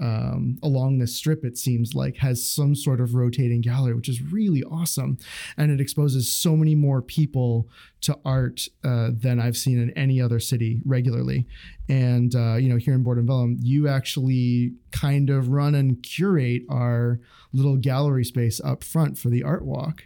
um, 0.00 0.58
along 0.62 0.98
this 0.98 1.16
strip, 1.16 1.44
it 1.44 1.58
seems 1.58 1.94
like, 1.94 2.16
has 2.16 2.48
some 2.48 2.74
sort 2.74 3.00
of 3.00 3.14
rotating 3.14 3.60
gallery, 3.60 3.94
which 3.94 4.08
is 4.08 4.22
really 4.22 4.62
awesome. 4.64 5.18
And 5.56 5.70
it 5.70 5.80
exposes 5.80 6.30
so 6.30 6.56
many 6.56 6.74
more 6.74 7.02
people 7.02 7.68
to 8.02 8.18
art 8.24 8.68
uh, 8.84 9.10
than 9.12 9.40
I've 9.40 9.56
seen 9.56 9.80
in 9.80 9.90
any 9.90 10.20
other 10.20 10.40
city 10.40 10.80
regularly. 10.84 11.46
And, 11.88 12.34
uh, 12.34 12.56
you 12.56 12.68
know, 12.68 12.76
here 12.76 12.94
in 12.94 13.02
Board 13.02 13.18
Vellum, 13.26 13.58
you 13.60 13.88
actually 13.88 14.74
kind 14.92 15.30
of 15.30 15.48
run 15.48 15.74
and 15.74 16.02
curate 16.02 16.62
our 16.70 17.20
little 17.52 17.76
gallery 17.76 18.24
space 18.24 18.60
up 18.60 18.84
front 18.84 19.18
for 19.18 19.30
the 19.30 19.42
art 19.42 19.64
walk. 19.64 20.04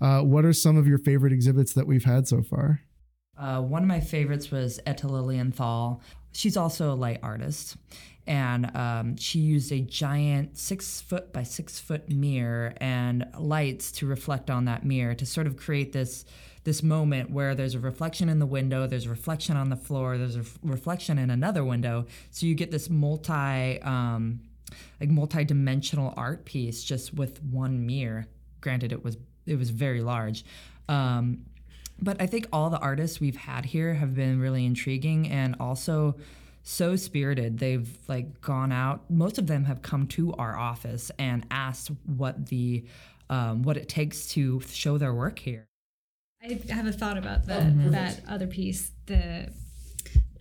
Uh, 0.00 0.20
what 0.20 0.44
are 0.44 0.52
some 0.52 0.76
of 0.76 0.86
your 0.86 0.98
favorite 0.98 1.32
exhibits 1.32 1.72
that 1.74 1.86
we've 1.86 2.04
had 2.04 2.28
so 2.28 2.42
far? 2.42 2.82
Uh, 3.38 3.60
one 3.60 3.82
of 3.82 3.88
my 3.88 4.00
favorites 4.00 4.50
was 4.50 4.80
Etta 4.86 5.08
Lilienthal. 5.08 6.00
She's 6.32 6.56
also 6.56 6.92
a 6.92 6.94
light 6.94 7.20
artist 7.22 7.76
and 8.26 8.76
um, 8.76 9.16
she 9.16 9.38
used 9.38 9.70
a 9.72 9.80
giant 9.80 10.58
six 10.58 11.00
foot 11.00 11.32
by 11.32 11.42
six 11.42 11.78
foot 11.78 12.10
mirror 12.10 12.74
and 12.78 13.26
lights 13.38 13.92
to 13.92 14.06
reflect 14.06 14.50
on 14.50 14.64
that 14.64 14.84
mirror 14.84 15.14
to 15.14 15.26
sort 15.26 15.46
of 15.46 15.56
create 15.56 15.92
this 15.92 16.24
this 16.64 16.82
moment 16.82 17.30
where 17.30 17.54
there's 17.54 17.76
a 17.76 17.78
reflection 17.78 18.28
in 18.28 18.40
the 18.40 18.46
window, 18.46 18.88
there's 18.88 19.06
a 19.06 19.10
reflection 19.10 19.56
on 19.56 19.70
the 19.70 19.76
floor, 19.76 20.18
there's 20.18 20.34
a 20.34 20.40
f- 20.40 20.58
reflection 20.64 21.16
in 21.16 21.30
another 21.30 21.64
window, 21.64 22.04
so 22.32 22.44
you 22.44 22.56
get 22.56 22.72
this 22.72 22.90
multi 22.90 23.80
um, 23.82 24.40
like 25.00 25.08
multi-dimensional 25.08 26.12
art 26.16 26.44
piece 26.44 26.82
just 26.82 27.14
with 27.14 27.40
one 27.44 27.86
mirror. 27.86 28.26
Granted, 28.60 28.92
it 28.92 29.04
was 29.04 29.16
it 29.46 29.56
was 29.56 29.70
very 29.70 30.00
large. 30.00 30.44
Um, 30.88 31.46
but 32.00 32.20
I 32.20 32.26
think 32.26 32.48
all 32.52 32.68
the 32.68 32.78
artists 32.78 33.20
we've 33.20 33.36
had 33.36 33.64
here 33.64 33.94
have 33.94 34.14
been 34.14 34.40
really 34.40 34.66
intriguing 34.66 35.28
and 35.28 35.56
also 35.60 36.16
so 36.66 36.96
spirited. 36.96 37.58
They've 37.58 37.96
like 38.08 38.40
gone 38.40 38.72
out. 38.72 39.08
Most 39.08 39.38
of 39.38 39.46
them 39.46 39.64
have 39.64 39.82
come 39.82 40.08
to 40.08 40.32
our 40.34 40.58
office 40.58 41.12
and 41.18 41.46
asked 41.50 41.92
what 42.04 42.46
the 42.46 42.84
um, 43.30 43.62
what 43.62 43.76
it 43.76 43.88
takes 43.88 44.28
to 44.28 44.60
show 44.60 44.98
their 44.98 45.14
work 45.14 45.38
here. 45.38 45.68
I 46.42 46.60
have 46.68 46.86
a 46.86 46.92
thought 46.92 47.16
about 47.16 47.46
that 47.46 47.62
mm-hmm. 47.62 47.90
that 47.92 48.20
other 48.28 48.48
piece, 48.48 48.90
the 49.06 49.52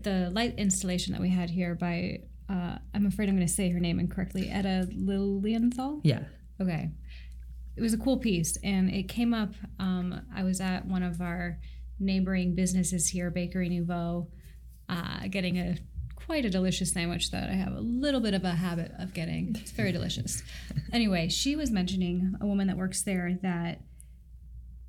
the 0.01 0.31
light 0.31 0.55
installation 0.57 1.13
that 1.13 1.21
we 1.21 1.29
had 1.29 1.49
here 1.49 1.75
by 1.75 2.21
uh, 2.49 2.77
I'm 2.93 3.05
afraid 3.05 3.29
I'm 3.29 3.35
going 3.35 3.47
to 3.47 3.53
say 3.53 3.69
her 3.69 3.79
name 3.79 3.99
incorrectly, 3.99 4.49
Etta 4.49 4.87
Lilienthal. 4.91 6.01
Yeah. 6.03 6.23
Okay. 6.59 6.91
It 7.75 7.81
was 7.81 7.93
a 7.93 7.97
cool 7.97 8.17
piece, 8.17 8.57
and 8.63 8.89
it 8.89 9.09
came 9.09 9.33
up. 9.33 9.53
Um, 9.79 10.21
I 10.33 10.43
was 10.43 10.61
at 10.61 10.85
one 10.85 11.03
of 11.03 11.21
our 11.21 11.59
neighboring 11.99 12.55
businesses 12.55 13.09
here, 13.09 13.29
Bakery 13.29 13.69
Nouveau, 13.69 14.29
uh, 14.87 15.27
getting 15.29 15.57
a 15.57 15.75
quite 16.25 16.45
a 16.45 16.49
delicious 16.49 16.91
sandwich 16.91 17.31
that 17.31 17.49
I 17.49 17.53
have 17.53 17.73
a 17.73 17.81
little 17.81 18.19
bit 18.19 18.33
of 18.33 18.43
a 18.43 18.51
habit 18.51 18.91
of 18.97 19.13
getting. 19.13 19.55
It's 19.59 19.71
very 19.71 19.91
delicious. 19.91 20.41
anyway, 20.91 21.29
she 21.29 21.55
was 21.55 21.71
mentioning 21.71 22.35
a 22.41 22.45
woman 22.45 22.67
that 22.67 22.77
works 22.77 23.03
there 23.03 23.37
that 23.43 23.81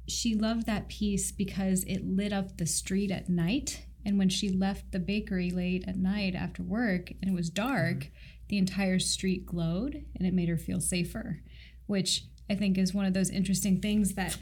she 0.09 0.35
loved 0.35 0.67
that 0.67 0.89
piece 0.89 1.33
because 1.33 1.85
it 1.85 2.05
lit 2.05 2.33
up 2.33 2.57
the 2.57 2.67
street 2.67 3.11
at 3.11 3.29
night. 3.29 3.85
And 4.05 4.19
when 4.19 4.29
she 4.29 4.49
left 4.49 4.93
the 4.93 4.99
bakery 4.99 5.51
late 5.51 5.85
at 5.87 5.97
night 5.97 6.35
after 6.35 6.63
work 6.63 7.11
and 7.21 7.31
it 7.31 7.35
was 7.35 7.51
dark, 7.51 7.97
mm-hmm. 7.97 8.47
the 8.49 8.59
entire 8.59 8.99
street 8.99 9.45
glowed 9.45 10.05
and 10.17 10.27
it 10.27 10.33
made 10.33 10.49
her 10.49 10.57
feel 10.57 10.81
safer, 10.81 11.43
which 11.87 12.25
I 12.49 12.55
think 12.55 12.79
is 12.79 12.95
one 12.95 13.05
of 13.05 13.15
those 13.15 13.31
interesting 13.31 13.81
things 13.81 14.15
that 14.15 14.39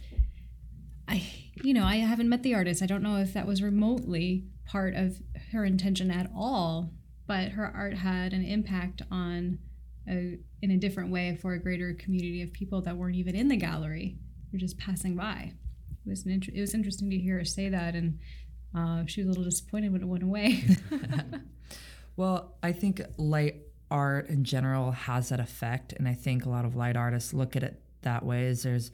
I, 1.08 1.26
you 1.62 1.74
know, 1.74 1.84
I 1.84 1.96
haven't 1.96 2.28
met 2.28 2.42
the 2.42 2.54
artist. 2.54 2.82
I 2.82 2.86
don't 2.86 3.02
know 3.02 3.16
if 3.16 3.32
that 3.34 3.46
was 3.46 3.62
remotely 3.62 4.44
part 4.66 4.94
of 4.94 5.16
her 5.54 5.64
intention 5.64 6.10
at 6.10 6.30
all, 6.36 6.92
but 7.26 7.50
her 7.50 7.66
art 7.74 7.94
had 7.94 8.32
an 8.32 8.44
impact 8.44 9.02
on 9.10 9.58
a, 10.08 10.38
in 10.62 10.70
a 10.70 10.76
different 10.76 11.10
way 11.10 11.36
for 11.40 11.54
a 11.54 11.58
greater 11.58 11.94
community 11.94 12.42
of 12.42 12.52
people 12.52 12.82
that 12.82 12.96
weren't 12.96 13.16
even 13.16 13.34
in 13.34 13.48
the 13.48 13.56
gallery. 13.56 14.18
They're 14.50 14.60
just 14.60 14.78
passing 14.78 15.16
by. 15.16 15.52
It 16.06 16.10
was 16.10 16.24
an 16.26 16.32
int- 16.32 16.48
it 16.48 16.60
was 16.60 16.74
interesting 16.74 17.10
to 17.10 17.18
hear 17.18 17.38
her 17.38 17.44
say 17.44 17.70
that, 17.70 17.94
and 17.94 18.18
uh, 18.76 19.04
she 19.06 19.20
was 19.20 19.26
a 19.26 19.30
little 19.30 19.44
disappointed 19.44 19.92
when 19.92 20.02
it 20.02 20.06
went 20.06 20.22
away. 20.22 20.62
well, 22.16 22.56
I 22.62 22.72
think 22.72 23.00
light 23.16 23.62
art 23.90 24.28
in 24.28 24.44
general 24.44 24.90
has 24.92 25.30
that 25.30 25.40
effect, 25.40 25.94
and 25.94 26.06
I 26.06 26.14
think 26.14 26.44
a 26.44 26.50
lot 26.50 26.64
of 26.64 26.76
light 26.76 26.96
artists 26.96 27.32
look 27.32 27.56
at 27.56 27.62
it 27.62 27.80
that 28.02 28.24
way. 28.24 28.44
Is 28.44 28.62
there's 28.62 28.90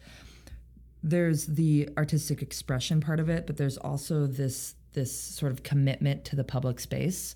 there's 1.03 1.47
the 1.47 1.89
artistic 1.97 2.43
expression 2.43 3.01
part 3.01 3.21
of 3.21 3.29
it, 3.29 3.47
but 3.47 3.57
there's 3.57 3.79
also 3.79 4.27
this 4.27 4.75
this 4.93 5.17
sort 5.17 5.53
of 5.53 5.63
commitment 5.63 6.25
to 6.27 6.37
the 6.37 6.45
public 6.45 6.81
space. 6.81 7.35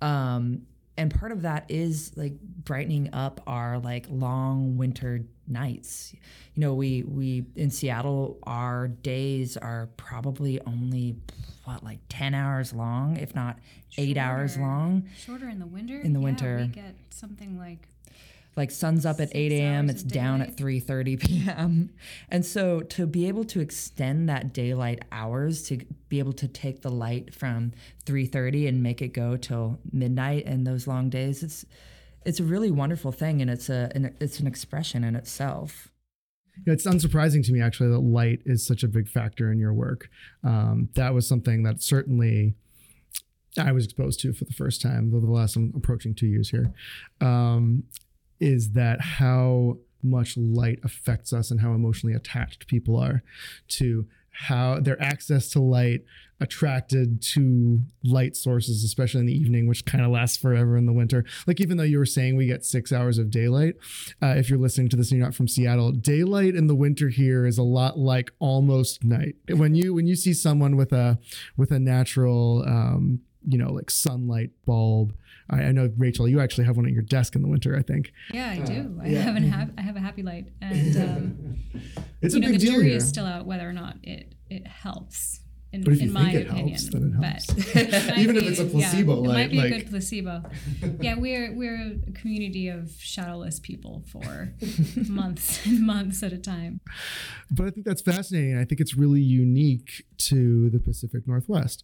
Um, 0.00 0.62
and 0.98 1.12
part 1.12 1.30
of 1.32 1.42
that 1.42 1.66
is 1.68 2.12
like 2.16 2.40
brightening 2.40 3.12
up 3.12 3.42
our 3.46 3.78
like 3.78 4.06
long 4.08 4.76
winter 4.78 5.24
nights. 5.46 6.14
You 6.54 6.60
know, 6.60 6.74
we 6.74 7.02
we 7.02 7.44
in 7.54 7.70
Seattle, 7.70 8.38
our 8.44 8.88
days 8.88 9.56
are 9.56 9.90
probably 9.96 10.60
only 10.62 11.16
what 11.64 11.84
like 11.84 11.98
ten 12.08 12.34
hours 12.34 12.72
long, 12.72 13.16
if 13.18 13.34
not 13.34 13.58
eight 13.98 14.16
Shorter. 14.16 14.20
hours 14.20 14.56
long. 14.56 15.08
Shorter 15.18 15.48
in 15.48 15.58
the 15.58 15.66
winter. 15.66 16.00
In 16.00 16.12
the 16.14 16.20
yeah, 16.20 16.24
winter, 16.24 16.56
we 16.62 16.68
get 16.68 16.94
something 17.10 17.58
like 17.58 17.88
like 18.56 18.70
sun's 18.70 19.04
up 19.04 19.20
at 19.20 19.28
8 19.34 19.52
a.m 19.52 19.90
it's 19.90 20.02
down 20.02 20.40
at 20.40 20.56
3.30 20.56 21.20
p.m 21.26 21.90
and 22.28 22.44
so 22.44 22.80
to 22.80 23.06
be 23.06 23.28
able 23.28 23.44
to 23.44 23.60
extend 23.60 24.28
that 24.28 24.52
daylight 24.52 25.02
hours 25.12 25.62
to 25.68 25.84
be 26.08 26.18
able 26.18 26.32
to 26.34 26.48
take 26.48 26.82
the 26.82 26.90
light 26.90 27.34
from 27.34 27.72
3.30 28.04 28.68
and 28.68 28.82
make 28.82 29.02
it 29.02 29.08
go 29.08 29.36
till 29.36 29.78
midnight 29.92 30.44
and 30.46 30.66
those 30.66 30.86
long 30.86 31.10
days 31.10 31.42
it's 31.42 31.66
it's 32.26 32.40
a 32.40 32.44
really 32.44 32.72
wonderful 32.72 33.12
thing 33.12 33.40
and 33.40 33.48
it's 33.48 33.70
a 33.70 33.90
an, 33.94 34.14
it's 34.20 34.40
an 34.40 34.46
expression 34.46 35.04
in 35.04 35.14
itself. 35.14 35.88
It's 36.66 36.86
unsurprising 36.86 37.44
to 37.46 37.52
me 37.52 37.62
actually 37.62 37.90
that 37.90 38.00
light 38.00 38.40
is 38.44 38.66
such 38.66 38.82
a 38.82 38.88
big 38.88 39.08
factor 39.08 39.52
in 39.52 39.58
your 39.58 39.72
work. 39.72 40.08
Um, 40.42 40.88
that 40.94 41.14
was 41.14 41.28
something 41.28 41.62
that 41.62 41.82
certainly 41.82 42.54
I 43.58 43.72
was 43.72 43.84
exposed 43.84 44.20
to 44.20 44.32
for 44.32 44.44
the 44.44 44.52
first 44.52 44.82
time 44.82 45.12
over 45.14 45.24
the 45.24 45.32
last 45.32 45.56
I'm 45.56 45.72
approaching 45.76 46.14
two 46.14 46.26
years 46.26 46.50
here. 46.50 46.74
Um, 47.20 47.84
is 48.40 48.72
that 48.72 49.00
how 49.00 49.78
much 50.02 50.36
light 50.36 50.78
affects 50.84 51.32
us 51.32 51.50
and 51.50 51.60
how 51.60 51.72
emotionally 51.72 52.14
attached 52.14 52.66
people 52.66 52.96
are 52.96 53.22
to 53.68 54.06
how 54.30 54.78
their 54.80 55.00
access 55.02 55.48
to 55.50 55.60
light 55.60 56.02
attracted 56.40 57.22
to 57.22 57.80
light 58.04 58.36
sources, 58.36 58.84
especially 58.84 59.20
in 59.20 59.26
the 59.26 59.36
evening, 59.36 59.66
which 59.66 59.86
kind 59.86 60.04
of 60.04 60.10
lasts 60.10 60.36
forever 60.36 60.76
in 60.76 60.84
the 60.84 60.92
winter. 60.92 61.24
Like 61.46 61.60
even 61.60 61.78
though 61.78 61.84
you 61.84 61.98
were 61.98 62.06
saying 62.06 62.36
we 62.36 62.46
get 62.46 62.64
six 62.64 62.92
hours 62.92 63.16
of 63.16 63.30
daylight, 63.30 63.76
uh, 64.22 64.34
if 64.36 64.50
you're 64.50 64.58
listening 64.58 64.90
to 64.90 64.96
this 64.96 65.10
and 65.10 65.18
you're 65.18 65.26
not 65.26 65.34
from 65.34 65.48
Seattle, 65.48 65.92
daylight 65.92 66.54
in 66.54 66.66
the 66.66 66.74
winter 66.74 67.08
here 67.08 67.46
is 67.46 67.56
a 67.56 67.62
lot 67.62 67.98
like 67.98 68.32
almost 68.38 69.02
night. 69.02 69.36
When 69.48 69.74
you 69.74 69.94
when 69.94 70.06
you 70.06 70.16
see 70.16 70.34
someone 70.34 70.76
with 70.76 70.92
a 70.92 71.18
with 71.56 71.70
a 71.70 71.78
natural 71.78 72.62
um, 72.66 73.20
you 73.46 73.56
know 73.58 73.72
like 73.72 73.90
sunlight 73.90 74.50
bulb. 74.66 75.14
I, 75.50 75.64
I, 75.64 75.72
know 75.72 75.90
Rachel, 75.96 76.28
you 76.28 76.40
actually 76.40 76.64
have 76.64 76.76
one 76.76 76.86
at 76.86 76.92
your 76.92 77.02
desk 77.02 77.34
in 77.36 77.42
the 77.42 77.48
winter. 77.48 77.76
I 77.76 77.82
think. 77.82 78.12
Yeah, 78.32 78.50
I 78.50 78.58
do. 78.60 78.98
I 79.02 79.06
yeah. 79.08 79.20
have 79.20 79.36
an 79.36 79.50
ha- 79.50 79.68
I 79.78 79.82
have 79.82 79.96
a 79.96 80.00
happy 80.00 80.22
light, 80.22 80.46
and 80.60 80.96
um, 80.96 81.56
it's 82.20 82.34
a 82.34 82.40
know, 82.40 82.48
big 82.48 82.58
the 82.60 82.66
deal 82.66 82.74
jury 82.74 82.88
here. 82.88 82.96
is 82.96 83.08
still 83.08 83.26
out 83.26 83.46
whether 83.46 83.68
or 83.68 83.72
not 83.72 83.96
it 84.02 84.34
it 84.50 84.66
helps. 84.66 85.40
In, 85.72 85.82
But 85.82 85.94
if 85.94 86.00
in 86.00 86.06
you 86.06 86.12
my 86.12 86.32
think 86.32 86.34
it 86.34 86.46
opinion, 86.48 86.68
helps, 86.68 86.88
then 86.90 87.02
it 87.20 87.24
helps. 87.24 87.46
But 87.46 87.76
it 87.76 88.06
might 88.08 88.18
Even 88.18 88.36
if 88.36 88.44
it's 88.44 88.60
a 88.60 88.64
yeah, 88.64 88.70
placebo 88.70 89.24
it 89.24 89.26
might 89.26 89.50
be 89.50 89.56
like- 89.58 89.72
a 89.72 89.78
good 89.78 89.90
placebo. 89.90 90.42
yeah, 91.00 91.16
we're 91.18 91.52
we're 91.54 91.98
a 92.08 92.12
community 92.12 92.68
of 92.68 92.92
shadowless 92.98 93.58
people 93.58 94.04
for 94.06 94.54
months 95.08 95.66
and 95.66 95.84
months 95.84 96.22
at 96.22 96.32
a 96.32 96.38
time. 96.38 96.80
but 97.50 97.66
I 97.66 97.70
think 97.70 97.84
that's 97.84 98.00
fascinating. 98.00 98.56
I 98.56 98.64
think 98.64 98.80
it's 98.80 98.96
really 98.96 99.20
unique 99.20 100.06
to 100.18 100.70
the 100.70 100.78
Pacific 100.78 101.26
Northwest. 101.26 101.82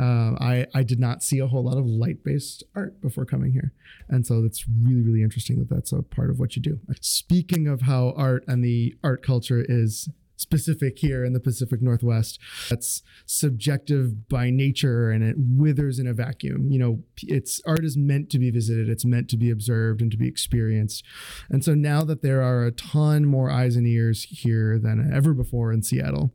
Um, 0.00 0.38
I 0.40 0.66
I 0.74 0.82
did 0.82 0.98
not 0.98 1.22
see 1.22 1.40
a 1.40 1.46
whole 1.46 1.64
lot 1.64 1.76
of 1.76 1.84
light 1.84 2.24
based 2.24 2.64
art 2.74 3.02
before 3.02 3.26
coming 3.26 3.52
here, 3.52 3.74
and 4.08 4.26
so 4.26 4.44
it's 4.44 4.64
really 4.66 5.02
really 5.02 5.22
interesting 5.22 5.58
that 5.58 5.68
that's 5.68 5.92
a 5.92 6.00
part 6.00 6.30
of 6.30 6.38
what 6.38 6.56
you 6.56 6.62
do. 6.62 6.80
Speaking 7.02 7.68
of 7.68 7.82
how 7.82 8.14
art 8.16 8.42
and 8.48 8.64
the 8.64 8.96
art 9.04 9.22
culture 9.22 9.62
is 9.68 10.08
specific 10.40 10.98
here 10.98 11.24
in 11.24 11.34
the 11.34 11.40
Pacific 11.40 11.82
Northwest, 11.82 12.38
that's 12.70 13.02
subjective 13.26 14.28
by 14.28 14.48
nature 14.48 15.10
and 15.10 15.22
it 15.22 15.36
withers 15.38 15.98
in 15.98 16.06
a 16.06 16.14
vacuum. 16.14 16.70
You 16.70 16.78
know, 16.78 17.04
it's 17.22 17.60
art 17.66 17.84
is 17.84 17.96
meant 17.96 18.30
to 18.30 18.38
be 18.38 18.50
visited, 18.50 18.88
it's 18.88 19.04
meant 19.04 19.28
to 19.30 19.36
be 19.36 19.50
observed 19.50 20.00
and 20.00 20.10
to 20.10 20.16
be 20.16 20.26
experienced. 20.26 21.04
And 21.50 21.64
so 21.64 21.74
now 21.74 22.04
that 22.04 22.22
there 22.22 22.42
are 22.42 22.64
a 22.64 22.72
ton 22.72 23.26
more 23.26 23.50
eyes 23.50 23.76
and 23.76 23.86
ears 23.86 24.24
here 24.24 24.78
than 24.78 25.12
ever 25.12 25.34
before 25.34 25.72
in 25.72 25.82
Seattle, 25.82 26.32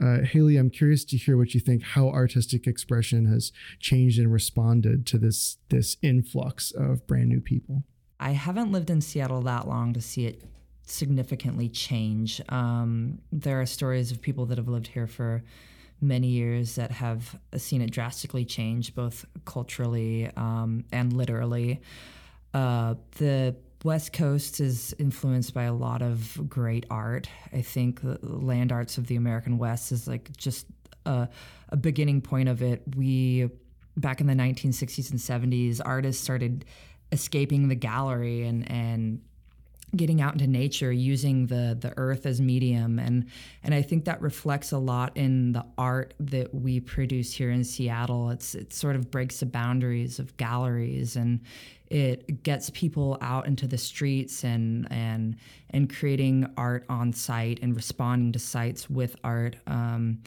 uh, 0.00 0.22
Haley, 0.22 0.56
I'm 0.56 0.70
curious 0.70 1.04
to 1.06 1.16
hear 1.16 1.36
what 1.36 1.54
you 1.54 1.60
think 1.60 1.82
how 1.82 2.08
artistic 2.10 2.66
expression 2.66 3.26
has 3.26 3.50
changed 3.80 4.18
and 4.18 4.32
responded 4.32 5.06
to 5.06 5.18
this 5.18 5.56
this 5.70 5.96
influx 6.02 6.70
of 6.70 7.06
brand 7.06 7.30
new 7.30 7.40
people. 7.40 7.84
I 8.20 8.32
haven't 8.32 8.72
lived 8.72 8.90
in 8.90 9.00
Seattle 9.00 9.40
that 9.42 9.68
long 9.68 9.92
to 9.94 10.00
see 10.00 10.26
it 10.26 10.42
significantly 10.90 11.68
change. 11.68 12.40
Um, 12.48 13.18
there 13.32 13.60
are 13.60 13.66
stories 13.66 14.10
of 14.10 14.20
people 14.20 14.46
that 14.46 14.58
have 14.58 14.68
lived 14.68 14.88
here 14.88 15.06
for 15.06 15.42
many 16.00 16.28
years 16.28 16.76
that 16.76 16.90
have 16.90 17.38
seen 17.56 17.82
it 17.82 17.90
drastically 17.90 18.44
change, 18.44 18.94
both 18.94 19.24
culturally 19.44 20.30
um, 20.36 20.84
and 20.92 21.12
literally. 21.12 21.80
Uh, 22.54 22.94
the 23.18 23.56
West 23.84 24.12
Coast 24.12 24.60
is 24.60 24.94
influenced 24.98 25.54
by 25.54 25.64
a 25.64 25.72
lot 25.72 26.02
of 26.02 26.48
great 26.48 26.86
art. 26.90 27.28
I 27.52 27.62
think 27.62 28.00
the 28.00 28.18
land 28.22 28.72
arts 28.72 28.98
of 28.98 29.06
the 29.06 29.16
American 29.16 29.58
West 29.58 29.92
is 29.92 30.08
like 30.08 30.36
just 30.36 30.66
a, 31.06 31.28
a 31.68 31.76
beginning 31.76 32.20
point 32.20 32.48
of 32.48 32.62
it. 32.62 32.82
We, 32.96 33.50
back 33.96 34.20
in 34.20 34.26
the 34.26 34.34
1960s 34.34 35.10
and 35.10 35.20
70s, 35.20 35.80
artists 35.84 36.22
started 36.22 36.64
escaping 37.12 37.68
the 37.68 37.74
gallery 37.74 38.46
and, 38.46 38.70
and 38.70 39.20
getting 39.96 40.20
out 40.20 40.34
into 40.34 40.46
nature 40.46 40.92
using 40.92 41.46
the 41.46 41.76
the 41.80 41.92
earth 41.96 42.26
as 42.26 42.40
medium. 42.40 42.98
And 42.98 43.26
and 43.62 43.74
I 43.74 43.82
think 43.82 44.04
that 44.04 44.20
reflects 44.20 44.72
a 44.72 44.78
lot 44.78 45.16
in 45.16 45.52
the 45.52 45.64
art 45.76 46.14
that 46.20 46.54
we 46.54 46.80
produce 46.80 47.32
here 47.32 47.50
in 47.50 47.64
Seattle. 47.64 48.30
It's 48.30 48.54
it 48.54 48.72
sort 48.72 48.96
of 48.96 49.10
breaks 49.10 49.40
the 49.40 49.46
boundaries 49.46 50.18
of 50.18 50.36
galleries 50.36 51.16
and 51.16 51.40
it 51.86 52.42
gets 52.42 52.68
people 52.70 53.16
out 53.22 53.46
into 53.46 53.66
the 53.66 53.78
streets 53.78 54.44
and 54.44 54.86
and 54.90 55.36
and 55.70 55.94
creating 55.94 56.52
art 56.56 56.84
on 56.88 57.12
site 57.12 57.60
and 57.62 57.74
responding 57.74 58.32
to 58.32 58.38
sites 58.38 58.90
with 58.90 59.16
art. 59.24 59.56
Um, 59.66 60.22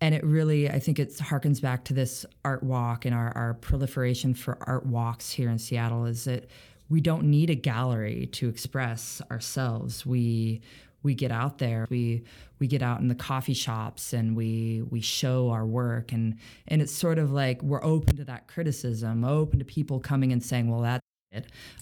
and 0.00 0.14
it 0.14 0.22
really 0.24 0.68
i 0.68 0.78
think 0.78 0.98
it 0.98 1.10
harkens 1.14 1.60
back 1.60 1.84
to 1.84 1.94
this 1.94 2.26
art 2.44 2.62
walk 2.62 3.06
and 3.06 3.14
our, 3.14 3.32
our 3.34 3.54
proliferation 3.54 4.34
for 4.34 4.58
art 4.66 4.84
walks 4.84 5.30
here 5.30 5.48
in 5.48 5.58
seattle 5.58 6.04
is 6.04 6.24
that 6.24 6.50
we 6.88 7.00
don't 7.00 7.24
need 7.24 7.50
a 7.50 7.54
gallery 7.54 8.26
to 8.32 8.48
express 8.48 9.20
ourselves. 9.30 10.06
We 10.06 10.62
we 11.02 11.14
get 11.14 11.30
out 11.30 11.58
there 11.58 11.86
we 11.88 12.24
we 12.58 12.66
get 12.66 12.82
out 12.82 13.00
in 13.00 13.06
the 13.06 13.14
coffee 13.14 13.54
shops 13.54 14.12
and 14.12 14.36
we 14.36 14.82
we 14.90 15.00
show 15.00 15.50
our 15.50 15.66
work. 15.66 16.12
And 16.12 16.38
and 16.68 16.82
it's 16.82 16.92
sort 16.92 17.18
of 17.18 17.32
like 17.32 17.62
we're 17.62 17.84
open 17.84 18.16
to 18.16 18.24
that 18.24 18.48
criticism 18.48 19.24
open 19.24 19.58
to 19.58 19.64
people 19.64 20.00
coming 20.00 20.32
and 20.32 20.42
saying 20.42 20.70
well 20.70 20.82
that 20.82 21.00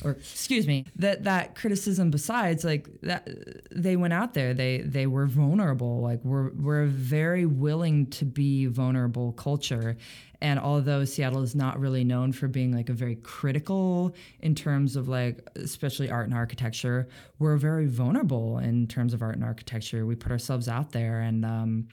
or 0.02 0.12
excuse 0.12 0.66
me 0.66 0.84
that 0.96 1.24
that 1.24 1.54
criticism 1.54 2.10
besides 2.10 2.64
like 2.64 2.88
that 3.02 3.28
they 3.70 3.96
went 3.96 4.12
out 4.12 4.34
there. 4.34 4.54
They 4.54 4.78
they 4.78 5.06
were 5.06 5.26
vulnerable. 5.26 6.00
Like 6.00 6.24
we're 6.24 6.50
we're 6.50 6.86
very 6.86 7.46
willing 7.46 8.06
to 8.10 8.24
be 8.24 8.66
vulnerable 8.66 9.32
culture. 9.32 9.96
And 10.40 10.58
although 10.58 11.04
Seattle 11.04 11.42
is 11.42 11.54
not 11.54 11.78
really 11.78 12.04
known 12.04 12.32
for 12.32 12.48
being 12.48 12.72
like 12.74 12.88
a 12.88 12.92
very 12.92 13.16
critical 13.16 14.14
in 14.40 14.54
terms 14.54 14.96
of 14.96 15.08
like 15.08 15.48
especially 15.56 16.10
art 16.10 16.26
and 16.26 16.34
architecture 16.34 17.08
we're 17.38 17.56
very 17.56 17.86
vulnerable 17.86 18.58
in 18.58 18.86
terms 18.86 19.14
of 19.14 19.22
art 19.22 19.36
and 19.36 19.44
architecture. 19.44 20.04
We 20.06 20.16
put 20.16 20.32
ourselves 20.32 20.68
out 20.68 20.92
there 20.92 21.20
and 21.20 21.44
um 21.44 21.88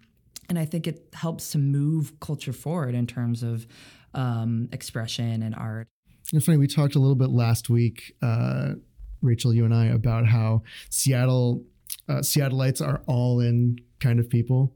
and 0.49 0.59
I 0.59 0.65
think 0.65 0.85
it 0.85 1.07
helps 1.13 1.51
to 1.51 1.57
move 1.57 2.19
culture 2.19 2.51
forward 2.51 2.93
in 2.93 3.07
terms 3.07 3.41
of 3.41 3.65
um, 4.13 4.67
expression 4.73 5.43
and 5.43 5.55
art. 5.55 5.87
It's 6.33 6.45
funny, 6.45 6.57
we 6.57 6.67
talked 6.67 6.95
a 6.95 6.99
little 6.99 7.15
bit 7.15 7.29
last 7.29 7.69
week, 7.69 8.15
uh, 8.21 8.73
Rachel, 9.21 9.53
you 9.53 9.65
and 9.65 9.73
I, 9.73 9.87
about 9.87 10.27
how 10.27 10.63
Seattle 10.89 11.63
uh, 12.07 12.19
Seattleites 12.19 12.85
are 12.85 13.01
all 13.05 13.39
in 13.39 13.79
kind 13.99 14.19
of 14.19 14.29
people. 14.29 14.73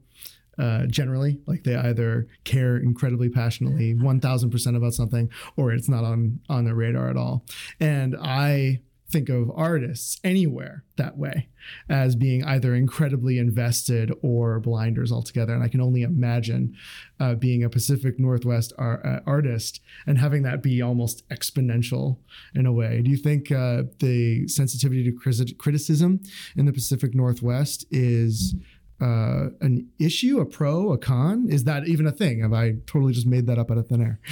Uh, 0.58 0.86
generally, 0.86 1.38
like 1.46 1.64
they 1.64 1.76
either 1.76 2.26
care 2.44 2.78
incredibly 2.78 3.28
passionately, 3.28 3.92
one 3.94 4.20
thousand 4.20 4.50
percent 4.50 4.74
about 4.74 4.94
something, 4.94 5.30
or 5.56 5.70
it's 5.70 5.86
not 5.86 6.02
on 6.02 6.40
on 6.48 6.64
their 6.64 6.74
radar 6.74 7.10
at 7.10 7.16
all. 7.16 7.44
And 7.78 8.16
I 8.18 8.80
think 9.08 9.28
of 9.28 9.50
artists 9.54 10.18
anywhere 10.24 10.84
that 10.96 11.16
way 11.16 11.48
as 11.88 12.16
being 12.16 12.44
either 12.44 12.74
incredibly 12.74 13.38
invested 13.38 14.12
or 14.22 14.60
blinders 14.60 15.12
altogether. 15.12 15.54
And 15.54 15.62
I 15.62 15.68
can 15.68 15.80
only 15.80 16.02
imagine 16.02 16.74
uh, 17.20 17.34
being 17.34 17.62
a 17.62 17.70
Pacific 17.70 18.18
Northwest 18.18 18.72
ar- 18.78 19.04
uh, 19.06 19.20
artist 19.26 19.80
and 20.06 20.18
having 20.18 20.42
that 20.42 20.62
be 20.62 20.82
almost 20.82 21.28
exponential 21.28 22.18
in 22.54 22.66
a 22.66 22.72
way. 22.72 23.02
Do 23.02 23.10
you 23.10 23.16
think 23.16 23.52
uh, 23.52 23.84
the 24.00 24.48
sensitivity 24.48 25.04
to 25.04 25.12
criti- 25.12 25.56
criticism 25.56 26.20
in 26.56 26.66
the 26.66 26.72
Pacific 26.72 27.14
Northwest 27.14 27.84
is? 27.90 28.54
Uh, 28.98 29.50
an 29.60 29.86
issue, 29.98 30.40
a 30.40 30.46
pro, 30.46 30.92
a 30.92 30.98
con? 30.98 31.48
Is 31.50 31.64
that 31.64 31.86
even 31.86 32.06
a 32.06 32.12
thing? 32.12 32.40
Have 32.40 32.54
I 32.54 32.76
totally 32.86 33.12
just 33.12 33.26
made 33.26 33.46
that 33.46 33.58
up 33.58 33.70
out 33.70 33.76
of 33.76 33.88
thin 33.88 34.00
air? 34.00 34.20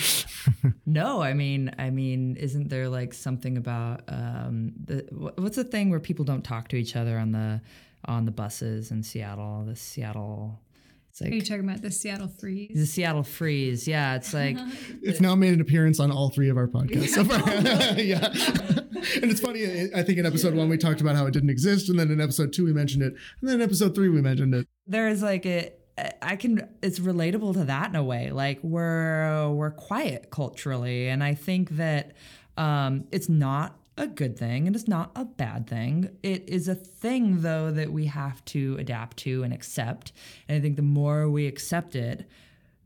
No, 0.86 1.22
I 1.22 1.32
mean, 1.32 1.70
I 1.78 1.88
mean, 1.90 2.36
isn't 2.36 2.68
there 2.68 2.88
like 2.88 3.14
something 3.14 3.56
about 3.56 4.02
um, 4.08 4.72
the 4.84 5.06
what's 5.10 5.56
the 5.56 5.64
thing 5.64 5.88
where 5.90 6.00
people 6.00 6.24
don't 6.24 6.42
talk 6.42 6.68
to 6.68 6.76
each 6.76 6.96
other 6.96 7.18
on 7.18 7.32
the 7.32 7.60
on 8.04 8.26
the 8.26 8.30
buses 8.30 8.90
in 8.90 9.02
Seattle? 9.02 9.64
The 9.66 9.74
Seattle, 9.76 10.60
it's 11.22 11.30
Are 11.30 11.34
you 11.34 11.42
talking 11.42 11.68
about 11.68 11.82
the 11.82 11.90
Seattle 11.90 12.28
Freeze? 12.28 12.70
the 12.74 12.86
Seattle 12.86 13.22
freeze. 13.22 13.86
Yeah, 13.88 14.16
it's 14.16 14.34
like 14.40 14.56
It's 15.02 15.20
now 15.20 15.34
made 15.34 15.54
an 15.54 15.60
appearance 15.60 16.00
on 16.00 16.10
all 16.10 16.30
three 16.30 16.48
of 16.48 16.56
our 16.56 16.66
podcasts 16.68 17.10
so 17.10 17.24
far. 17.24 17.48
yeah. 18.00 18.26
and 19.22 19.30
it's 19.30 19.40
funny, 19.40 19.90
I 19.94 20.02
think 20.02 20.18
in 20.18 20.26
episode 20.26 20.54
one 20.54 20.68
we 20.68 20.76
talked 20.78 21.00
about 21.00 21.16
how 21.16 21.26
it 21.26 21.32
didn't 21.32 21.50
exist, 21.50 21.88
and 21.88 21.98
then 21.98 22.10
in 22.10 22.20
episode 22.20 22.52
two 22.52 22.64
we 22.64 22.72
mentioned 22.72 23.02
it, 23.02 23.14
and 23.40 23.48
then 23.48 23.56
in 23.56 23.62
episode 23.62 23.94
three 23.94 24.08
we 24.08 24.20
mentioned 24.20 24.54
it. 24.54 24.66
there 24.86 25.08
is 25.08 25.22
like 25.22 25.46
a 25.46 25.72
I 26.20 26.34
can 26.34 26.68
it's 26.82 26.98
relatable 26.98 27.52
to 27.54 27.64
that 27.64 27.90
in 27.90 27.94
a 27.96 28.02
way. 28.02 28.30
Like 28.32 28.58
we're 28.64 29.50
we're 29.50 29.70
quiet 29.70 30.30
culturally, 30.30 31.08
and 31.08 31.22
I 31.22 31.34
think 31.34 31.70
that 31.76 32.14
um, 32.56 33.04
it's 33.12 33.28
not 33.28 33.78
a 33.96 34.06
good 34.06 34.36
thing 34.38 34.66
and 34.66 34.74
it's 34.74 34.88
not 34.88 35.12
a 35.14 35.24
bad 35.24 35.68
thing. 35.68 36.10
It 36.22 36.48
is 36.48 36.68
a 36.68 36.74
thing 36.74 37.42
though 37.42 37.70
that 37.70 37.92
we 37.92 38.06
have 38.06 38.44
to 38.46 38.76
adapt 38.78 39.18
to 39.18 39.42
and 39.42 39.52
accept. 39.52 40.12
And 40.48 40.58
I 40.58 40.60
think 40.60 40.76
the 40.76 40.82
more 40.82 41.28
we 41.28 41.46
accept 41.46 41.94
it, 41.94 42.28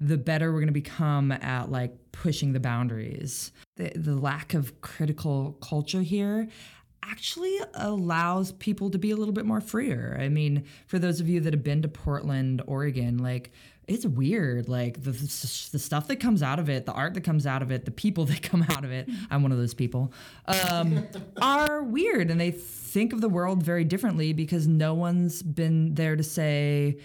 the 0.00 0.18
better 0.18 0.52
we're 0.52 0.60
going 0.60 0.68
to 0.68 0.72
become 0.72 1.32
at 1.32 1.70
like 1.70 1.96
pushing 2.12 2.52
the 2.52 2.60
boundaries. 2.60 3.52
The, 3.76 3.92
the 3.96 4.14
lack 4.14 4.54
of 4.54 4.80
critical 4.80 5.56
culture 5.60 6.02
here 6.02 6.48
actually 7.02 7.58
allows 7.74 8.52
people 8.52 8.90
to 8.90 8.98
be 8.98 9.10
a 9.10 9.16
little 9.16 9.32
bit 9.32 9.46
more 9.46 9.60
freer. 9.60 10.16
I 10.20 10.28
mean, 10.28 10.64
for 10.86 10.98
those 10.98 11.20
of 11.20 11.28
you 11.28 11.40
that 11.40 11.54
have 11.54 11.64
been 11.64 11.82
to 11.82 11.88
Portland, 11.88 12.62
Oregon, 12.66 13.18
like 13.18 13.52
it's 13.88 14.06
weird 14.06 14.68
like 14.68 15.02
the, 15.02 15.10
the 15.12 15.78
stuff 15.78 16.06
that 16.06 16.16
comes 16.16 16.42
out 16.42 16.58
of 16.58 16.68
it 16.68 16.86
the 16.86 16.92
art 16.92 17.14
that 17.14 17.22
comes 17.22 17.46
out 17.46 17.62
of 17.62 17.70
it 17.70 17.84
the 17.84 17.90
people 17.90 18.24
that 18.26 18.42
come 18.42 18.64
out 18.70 18.84
of 18.84 18.92
it 18.92 19.08
i'm 19.30 19.42
one 19.42 19.52
of 19.52 19.58
those 19.58 19.74
people 19.74 20.12
um, 20.46 21.06
are 21.42 21.82
weird 21.82 22.30
and 22.30 22.40
they 22.40 22.50
think 22.50 23.12
of 23.12 23.20
the 23.20 23.28
world 23.28 23.62
very 23.62 23.84
differently 23.84 24.32
because 24.32 24.66
no 24.66 24.94
one's 24.94 25.42
been 25.42 25.94
there 25.94 26.16
to 26.16 26.22
say 26.22 26.98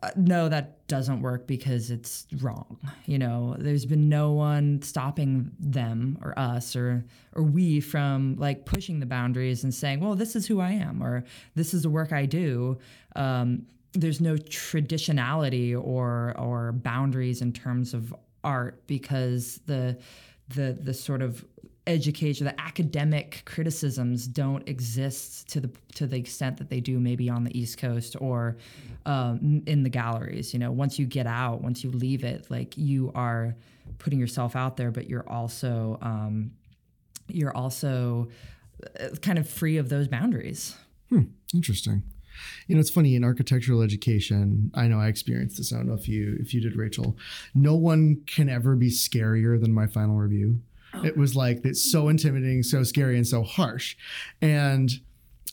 uh, 0.00 0.10
no, 0.14 0.48
that 0.48 0.86
doesn't 0.86 1.22
work 1.22 1.48
because 1.48 1.90
it's 1.90 2.28
wrong. 2.40 2.78
You 3.06 3.18
know, 3.18 3.56
there's 3.58 3.84
been 3.84 4.08
no 4.08 4.30
one 4.30 4.80
stopping 4.82 5.50
them 5.58 6.18
or 6.22 6.38
us 6.38 6.76
or 6.76 7.04
or 7.34 7.42
we 7.42 7.80
from 7.80 8.36
like 8.38 8.64
pushing 8.64 9.00
the 9.00 9.06
boundaries 9.06 9.64
and 9.64 9.74
saying, 9.74 9.98
well, 9.98 10.14
this 10.14 10.36
is 10.36 10.46
who 10.46 10.60
I 10.60 10.70
am 10.70 11.02
or 11.02 11.24
this 11.56 11.74
is 11.74 11.82
the 11.82 11.90
work 11.90 12.12
I 12.12 12.26
do. 12.26 12.78
Um, 13.16 13.66
there's 13.92 14.20
no 14.20 14.34
traditionality 14.34 15.74
or 15.74 16.34
or 16.38 16.72
boundaries 16.72 17.42
in 17.42 17.52
terms 17.52 17.94
of 17.94 18.14
art 18.44 18.86
because 18.86 19.60
the 19.66 19.98
the 20.48 20.78
the 20.80 20.94
sort 20.94 21.22
of 21.22 21.44
education, 21.88 22.44
the 22.44 22.60
academic 22.60 23.42
criticisms 23.46 24.26
don't 24.26 24.68
exist 24.68 25.48
to 25.48 25.60
the 25.60 25.70
to 25.94 26.06
the 26.06 26.16
extent 26.16 26.58
that 26.58 26.68
they 26.68 26.80
do 26.80 27.00
maybe 27.00 27.28
on 27.28 27.44
the 27.44 27.58
East 27.58 27.78
Coast 27.78 28.14
or 28.20 28.56
um, 29.06 29.62
in 29.66 29.82
the 29.82 29.88
galleries. 29.88 30.52
You 30.52 30.60
know, 30.60 30.70
once 30.70 30.98
you 30.98 31.06
get 31.06 31.26
out, 31.26 31.62
once 31.62 31.82
you 31.82 31.90
leave 31.90 32.24
it, 32.24 32.50
like 32.50 32.76
you 32.76 33.10
are 33.14 33.56
putting 33.98 34.20
yourself 34.20 34.54
out 34.54 34.76
there, 34.76 34.90
but 34.90 35.08
you're 35.08 35.28
also 35.28 35.98
um, 36.02 36.52
you're 37.26 37.56
also 37.56 38.28
uh, 39.00 39.08
kind 39.22 39.38
of 39.38 39.48
free 39.48 39.78
of 39.78 39.88
those 39.88 40.08
boundaries. 40.08 40.76
Hmm, 41.08 41.22
interesting. 41.54 42.02
You 42.66 42.74
know, 42.74 42.80
it's 42.80 42.90
funny 42.90 43.14
in 43.14 43.24
architectural 43.24 43.82
education. 43.82 44.70
I 44.74 44.88
know 44.88 45.00
I 45.00 45.08
experienced 45.08 45.56
this. 45.56 45.72
I 45.72 45.76
don't 45.76 45.88
know 45.88 45.94
if 45.94 46.08
you 46.08 46.36
if 46.40 46.54
you 46.54 46.60
did, 46.60 46.76
Rachel. 46.76 47.16
No 47.54 47.74
one 47.74 48.22
can 48.26 48.48
ever 48.48 48.76
be 48.76 48.90
scarier 48.90 49.60
than 49.60 49.72
my 49.72 49.86
final 49.86 50.16
review. 50.16 50.60
Oh. 50.94 51.04
It 51.04 51.16
was 51.16 51.36
like 51.36 51.64
it's 51.64 51.90
so 51.90 52.08
intimidating, 52.08 52.62
so 52.62 52.82
scary, 52.82 53.16
and 53.16 53.26
so 53.26 53.42
harsh. 53.42 53.96
And 54.40 54.90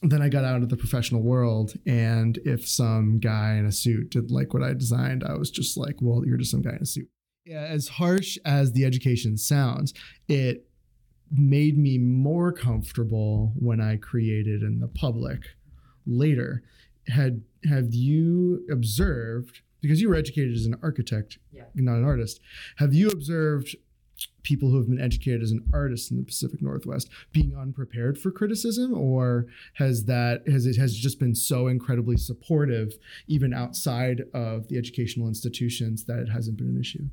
then 0.01 0.21
I 0.21 0.29
got 0.29 0.43
out 0.43 0.61
of 0.61 0.69
the 0.69 0.77
professional 0.77 1.21
world, 1.21 1.73
and 1.85 2.37
if 2.45 2.67
some 2.67 3.19
guy 3.19 3.55
in 3.55 3.65
a 3.65 3.71
suit 3.71 4.11
did 4.11 4.31
like 4.31 4.53
what 4.53 4.63
I 4.63 4.73
designed, 4.73 5.23
I 5.23 5.33
was 5.33 5.49
just 5.49 5.77
like, 5.77 6.01
"Well, 6.01 6.25
you're 6.25 6.37
just 6.37 6.51
some 6.51 6.61
guy 6.61 6.71
in 6.71 6.81
a 6.81 6.85
suit." 6.85 7.09
Yeah, 7.45 7.63
as 7.63 7.87
harsh 7.87 8.37
as 8.43 8.73
the 8.73 8.85
education 8.85 9.37
sounds, 9.37 9.93
it 10.27 10.67
made 11.31 11.77
me 11.77 11.97
more 11.97 12.51
comfortable 12.51 13.53
when 13.55 13.81
I 13.81 13.97
created 13.97 14.61
in 14.61 14.79
the 14.79 14.87
public 14.87 15.41
later. 16.05 16.63
Had 17.07 17.43
have 17.69 17.93
you 17.93 18.65
observed 18.69 19.61
because 19.81 20.01
you 20.01 20.09
were 20.09 20.15
educated 20.15 20.55
as 20.55 20.65
an 20.65 20.75
architect, 20.81 21.37
Yeah. 21.53 21.65
not 21.75 21.97
an 21.97 22.03
artist? 22.03 22.39
Have 22.77 22.93
you 22.93 23.09
observed 23.09 23.75
people 24.43 24.69
who 24.71 24.77
have 24.77 24.87
been 24.87 25.01
educated 25.01 25.41
as 25.43 25.51
an 25.51 25.63
artist 25.73 26.09
in 26.09 26.17
the 26.17 26.23
Pacific 26.23 26.61
Northwest 26.61 27.09
being 27.33 27.55
unprepared 27.55 28.17
for 28.17 28.31
criticism, 28.31 28.93
or 28.93 29.45
has 29.73 30.05
that 30.05 30.47
has 30.47 30.65
it 30.65 30.77
has 30.77 30.95
just 30.95 31.19
been 31.19 31.35
so 31.35 31.67
incredibly 31.67 32.15
supportive 32.17 32.93
even 33.27 33.53
outside 33.53 34.23
of 34.33 34.67
the 34.69 34.77
educational 34.77 35.27
institutions 35.27 36.05
that 36.05 36.19
it 36.19 36.29
hasn't 36.29 36.57
been 36.57 36.67
an 36.69 36.79
issue? 36.79 37.09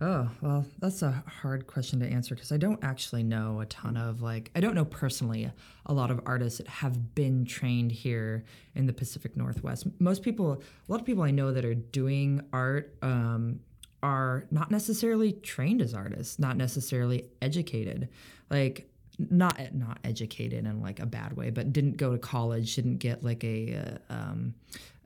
Oh, 0.00 0.30
well, 0.40 0.64
that's 0.78 1.02
a 1.02 1.24
hard 1.26 1.66
question 1.66 1.98
to 2.00 2.06
answer 2.06 2.36
because 2.36 2.52
I 2.52 2.56
don't 2.56 2.78
actually 2.84 3.24
know 3.24 3.60
a 3.60 3.66
ton 3.66 3.96
of 3.96 4.22
like, 4.22 4.50
I 4.54 4.60
don't 4.60 4.76
know 4.76 4.84
personally 4.84 5.50
a 5.86 5.92
lot 5.92 6.12
of 6.12 6.20
artists 6.24 6.58
that 6.58 6.68
have 6.68 7.16
been 7.16 7.44
trained 7.44 7.90
here 7.90 8.44
in 8.76 8.86
the 8.86 8.92
Pacific 8.92 9.36
Northwest. 9.36 9.86
Most 9.98 10.22
people, 10.22 10.52
a 10.52 10.92
lot 10.92 11.00
of 11.00 11.06
people 11.06 11.24
I 11.24 11.32
know 11.32 11.52
that 11.52 11.64
are 11.64 11.74
doing 11.74 12.42
art 12.52 12.94
um, 13.02 13.58
are 14.00 14.46
not 14.52 14.70
necessarily 14.70 15.32
trained 15.32 15.82
as 15.82 15.94
artists, 15.94 16.38
not 16.38 16.56
necessarily 16.56 17.24
educated. 17.42 18.08
Like, 18.50 18.88
not 19.18 19.74
not 19.74 19.98
educated 20.04 20.64
in 20.64 20.80
like 20.80 21.00
a 21.00 21.06
bad 21.06 21.36
way, 21.36 21.50
but 21.50 21.72
didn't 21.72 21.96
go 21.96 22.12
to 22.12 22.18
college, 22.18 22.76
didn't 22.76 22.98
get 22.98 23.24
like 23.24 23.42
a 23.42 23.98
uh, 24.08 24.12
um, 24.12 24.54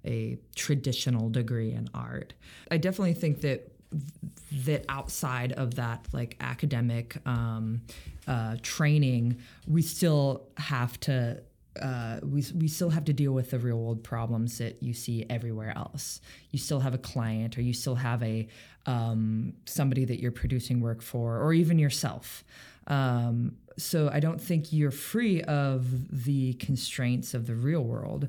a 0.05 0.37
traditional 0.55 1.31
degree 1.31 1.73
in 1.73 1.89
art. 1.95 2.35
I 2.71 2.77
definitely 2.77 3.15
think 3.15 3.41
that 3.41 3.72
that 4.65 4.85
outside 4.89 5.53
of 5.53 5.77
that 5.77 6.07
like 6.13 6.37
academic 6.41 7.17
um, 7.27 7.83
uh, 8.27 8.57
training, 8.63 9.39
we 9.67 9.83
still 9.83 10.47
have 10.57 10.99
to 11.01 11.43
uh, 11.81 12.19
we, 12.23 12.45
we 12.55 12.69
still 12.69 12.91
have 12.91 13.05
to 13.07 13.13
deal 13.15 13.33
with 13.33 13.51
the 13.51 13.59
real 13.59 13.79
world 13.79 14.05
problems 14.05 14.59
that 14.59 14.83
you 14.83 14.93
see 14.93 15.25
everywhere 15.31 15.73
else. 15.75 16.21
You 16.51 16.59
still 16.59 16.81
have 16.81 16.93
a 16.93 16.99
client, 16.99 17.57
or 17.57 17.63
you 17.63 17.73
still 17.73 17.95
have 17.95 18.23
a 18.23 18.47
um, 18.85 19.55
somebody 19.65 20.05
that 20.05 20.21
you're 20.21 20.33
producing 20.33 20.81
work 20.81 21.03
for, 21.03 21.41
or 21.41 21.53
even 21.53 21.79
yourself. 21.79 22.45
Um, 22.89 23.57
so 23.79 24.11
I 24.13 24.21
don't 24.21 24.41
think 24.41 24.73
you're 24.73 24.91
free 24.91 25.41
of 25.43 26.25
the 26.25 26.55
constraints 26.55 27.33
of 27.33 27.47
the 27.47 27.55
real 27.55 27.83
world. 27.83 28.29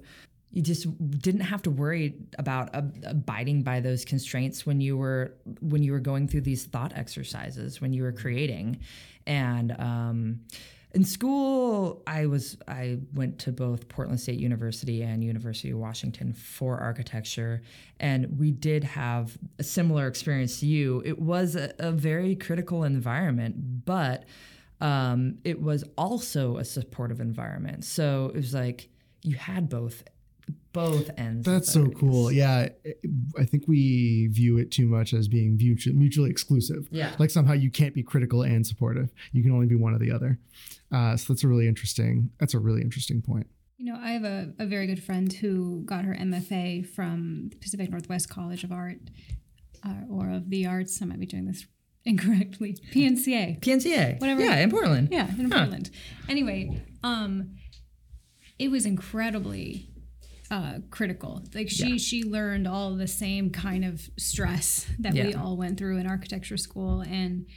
You 0.53 0.61
just 0.61 0.87
didn't 1.19 1.41
have 1.41 1.61
to 1.63 1.71
worry 1.71 2.15
about 2.37 2.69
abiding 3.03 3.63
by 3.63 3.79
those 3.79 4.05
constraints 4.05 4.65
when 4.65 4.79
you 4.79 4.95
were 4.97 5.33
when 5.59 5.83
you 5.83 5.91
were 5.91 5.99
going 5.99 6.27
through 6.27 6.41
these 6.41 6.65
thought 6.65 6.93
exercises 6.95 7.81
when 7.81 7.91
you 7.91 8.03
were 8.03 8.11
creating, 8.11 8.79
and 9.27 9.71
um, 9.79 10.39
in 10.93 11.03
school 11.03 12.03
i 12.05 12.27
was 12.27 12.55
i 12.67 12.99
went 13.15 13.39
to 13.39 13.51
both 13.51 13.89
portland 13.89 14.19
state 14.19 14.39
university 14.39 15.01
and 15.01 15.23
university 15.23 15.71
of 15.71 15.79
washington 15.79 16.33
for 16.33 16.77
architecture. 16.77 17.61
And 17.99 18.37
we 18.37 18.51
did 18.51 18.83
have 18.83 19.37
a 19.57 19.63
similar 19.63 20.07
experience 20.07 20.59
to 20.59 20.67
you. 20.67 21.01
It 21.05 21.17
was 21.19 21.55
a, 21.55 21.73
a 21.79 21.91
very 21.91 22.35
critical 22.35 22.83
environment 22.83 23.85
but 23.85 24.25
um, 24.83 25.37
it 25.45 25.61
was 25.61 25.85
also 25.97 26.57
a 26.57 26.65
supportive 26.65 27.21
environment. 27.21 27.85
So 27.85 28.31
it 28.33 28.37
was 28.37 28.53
like 28.53 28.89
you 29.21 29.37
had 29.37 29.69
both 29.69 30.03
both 30.73 31.09
ends 31.17 31.45
That's 31.45 31.71
so 31.71 31.87
cool. 31.89 32.31
Yeah, 32.31 32.69
I 33.37 33.45
think 33.45 33.67
we 33.67 34.27
view 34.31 34.57
it 34.57 34.71
too 34.71 34.87
much 34.87 35.13
as 35.13 35.27
being 35.27 35.55
mutually, 35.57 35.95
mutually 35.95 36.29
exclusive. 36.31 36.87
Yeah. 36.91 37.11
like 37.19 37.29
somehow 37.29 37.53
you 37.53 37.69
can't 37.69 37.93
be 37.93 38.01
critical 38.03 38.41
and 38.41 38.65
supportive. 38.65 39.11
You 39.31 39.43
can 39.43 39.51
only 39.51 39.67
be 39.67 39.75
one 39.75 39.93
or 39.93 39.99
the 39.99 40.11
other. 40.11 40.39
Uh, 40.91 41.15
so 41.15 41.31
that's 41.33 41.43
a 41.43 41.47
really 41.47 41.67
interesting. 41.67 42.31
That's 42.39 42.53
a 42.55 42.59
really 42.59 42.81
interesting 42.81 43.21
point. 43.21 43.47
You 43.77 43.91
know, 43.93 43.99
I 44.01 44.11
have 44.11 44.23
a, 44.23 44.53
a 44.59 44.65
very 44.65 44.87
good 44.87 45.03
friend 45.03 45.31
who 45.31 45.83
got 45.85 46.05
her 46.05 46.15
MFA 46.15 46.87
from 46.87 47.51
Pacific 47.61 47.89
Northwest 47.91 48.29
College 48.29 48.63
of 48.63 48.71
Art 48.71 48.99
uh, 49.85 49.93
or 50.09 50.29
of 50.29 50.49
the 50.49 50.65
Arts. 50.65 51.01
I 51.01 51.05
might 51.05 51.19
be 51.19 51.25
doing 51.25 51.45
this 51.45 51.65
incorrectly. 52.05 52.77
PNCA. 52.93 53.59
pnca 53.61 54.19
Whatever. 54.19 54.41
yeah 54.41 54.57
in 54.57 54.69
portland 54.71 55.09
Yeah, 55.11 55.29
in 55.37 55.51
Huh. 55.51 55.57
Portland. 55.59 55.89
Anyway, 56.29 56.81
um, 57.03 57.55
it 58.59 58.69
was 58.71 58.85
incredibly 58.85 59.89
uh, 60.53 60.79
critical. 60.91 61.43
Like 61.55 61.69
she 61.69 61.91
Yeah. 61.93 61.97
she 61.97 62.23
learned 62.23 62.67
all 62.67 62.95
the 62.95 63.07
same 63.07 63.49
kind 63.49 63.83
of 63.83 64.07
stress 64.17 64.85
that 64.99 65.13
we 65.13 65.33
all 65.33 65.57
went 65.57 65.79
through 65.79 65.97
in 65.97 66.05
architecture 66.05 66.57
school, 66.57 67.01
and 67.01 67.47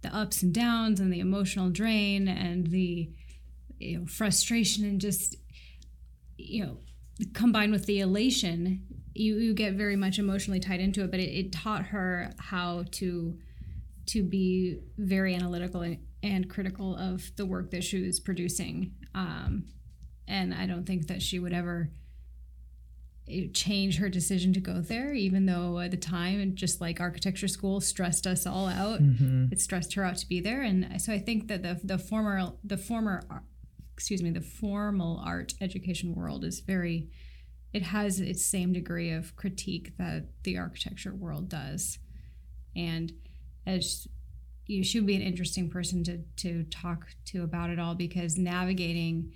the 0.00 0.14
ups 0.14 0.42
and 0.42 0.54
downs, 0.54 0.98
and 0.98 1.12
the 1.12 1.20
emotional 1.20 1.68
drain, 1.68 2.26
and 2.26 2.68
the 2.68 3.10
you 3.78 3.98
know, 3.98 4.06
frustration, 4.06 4.84
and 4.84 4.98
just 5.00 5.36
you 6.38 6.64
know 6.64 6.78
combined 7.34 7.72
with 7.72 7.84
the 7.86 7.98
elation 8.00 8.84
you, 9.12 9.36
you 9.38 9.52
get 9.52 9.74
very 9.74 9.96
much 9.96 10.20
emotionally 10.20 10.60
tied 10.60 10.78
into 10.78 11.02
it 11.02 11.10
but 11.10 11.18
it, 11.18 11.30
it 11.36 11.50
taught 11.52 11.86
her 11.86 12.32
how 12.38 12.84
to 12.92 13.36
to 14.06 14.22
be 14.22 14.78
very 14.96 15.34
analytical 15.34 15.80
and, 15.80 15.98
and 16.22 16.48
critical 16.48 16.94
of 16.96 17.34
the 17.34 17.44
work 17.44 17.72
that 17.72 17.82
she 17.82 18.00
was 18.00 18.20
producing 18.20 18.92
um, 19.16 19.64
and 20.28 20.54
i 20.54 20.64
don't 20.64 20.86
think 20.86 21.08
that 21.08 21.20
she 21.20 21.40
would 21.40 21.52
ever 21.52 21.90
change 23.52 23.98
her 23.98 24.08
decision 24.08 24.52
to 24.52 24.60
go 24.60 24.80
there 24.80 25.12
even 25.12 25.46
though 25.46 25.78
at 25.78 25.90
the 25.90 25.96
time 25.96 26.40
and 26.40 26.56
just 26.56 26.80
like 26.80 27.00
architecture 27.00 27.48
school 27.48 27.80
stressed 27.80 28.26
us 28.26 28.46
all 28.46 28.68
out. 28.68 29.02
Mm-hmm. 29.02 29.46
It 29.52 29.60
stressed 29.60 29.94
her 29.94 30.04
out 30.04 30.16
to 30.18 30.28
be 30.28 30.40
there. 30.40 30.62
And 30.62 31.00
so 31.00 31.12
i 31.12 31.18
think 31.18 31.48
that 31.48 31.62
the 31.62 31.80
the 31.82 31.98
former 31.98 32.52
the 32.64 32.78
former 32.78 33.22
excuse 33.92 34.22
me 34.22 34.30
the 34.30 34.40
formal 34.40 35.20
art 35.24 35.54
education 35.60 36.14
world 36.14 36.44
is 36.44 36.60
very 36.60 37.08
it 37.72 37.82
has 37.82 38.20
its 38.20 38.44
same 38.44 38.72
degree 38.72 39.10
of 39.10 39.36
critique 39.36 39.96
that 39.98 40.28
the 40.42 40.56
architecture 40.56 41.14
world 41.14 41.48
does. 41.48 41.98
And 42.74 43.12
as 43.66 44.08
you 44.66 44.84
should 44.84 45.06
be 45.06 45.16
an 45.16 45.22
interesting 45.22 45.68
person 45.68 46.04
to 46.04 46.18
to 46.36 46.64
talk 46.64 47.08
to 47.26 47.42
about 47.42 47.70
it 47.70 47.78
all 47.78 47.94
because 47.94 48.36
navigating 48.36 49.32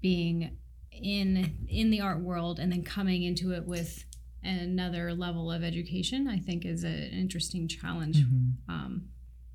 being 0.00 0.56
in 1.00 1.56
in 1.68 1.90
the 1.90 2.00
art 2.00 2.20
world 2.20 2.58
and 2.58 2.70
then 2.70 2.82
coming 2.82 3.22
into 3.22 3.52
it 3.52 3.66
with 3.66 4.04
another 4.44 5.14
level 5.14 5.50
of 5.52 5.62
education 5.62 6.28
i 6.28 6.38
think 6.38 6.64
is 6.64 6.84
a, 6.84 6.88
an 6.88 7.12
interesting 7.12 7.68
challenge. 7.68 8.18
Um, 8.68 9.08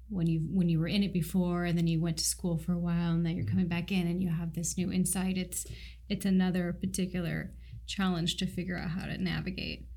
when 0.09 0.25
you 0.27 0.39
when 0.53 0.69
you 0.69 0.79
were 0.79 0.87
in 0.87 1.03
it 1.03 1.11
before 1.11 1.65
and 1.65 1.77
then 1.77 1.87
you 1.87 1.99
went 1.99 2.17
to 2.17 2.23
school 2.23 2.57
for 2.57 2.71
a 2.71 2.79
while 2.79 3.11
and 3.11 3.25
then 3.25 3.35
you're 3.35 3.45
coming 3.45 3.67
back 3.67 3.91
in 3.91 4.07
and 4.07 4.21
you 4.21 4.29
have 4.29 4.53
this 4.53 4.77
new 4.77 4.89
insight 4.89 5.37
it's 5.37 5.65
it's 6.07 6.25
another 6.25 6.71
particular 6.71 7.51
challenge 7.87 8.37
to 8.37 8.45
figure 8.45 8.77
out 8.77 8.91
how 8.91 9.05
to 9.05 9.17
navigate. 9.17 9.87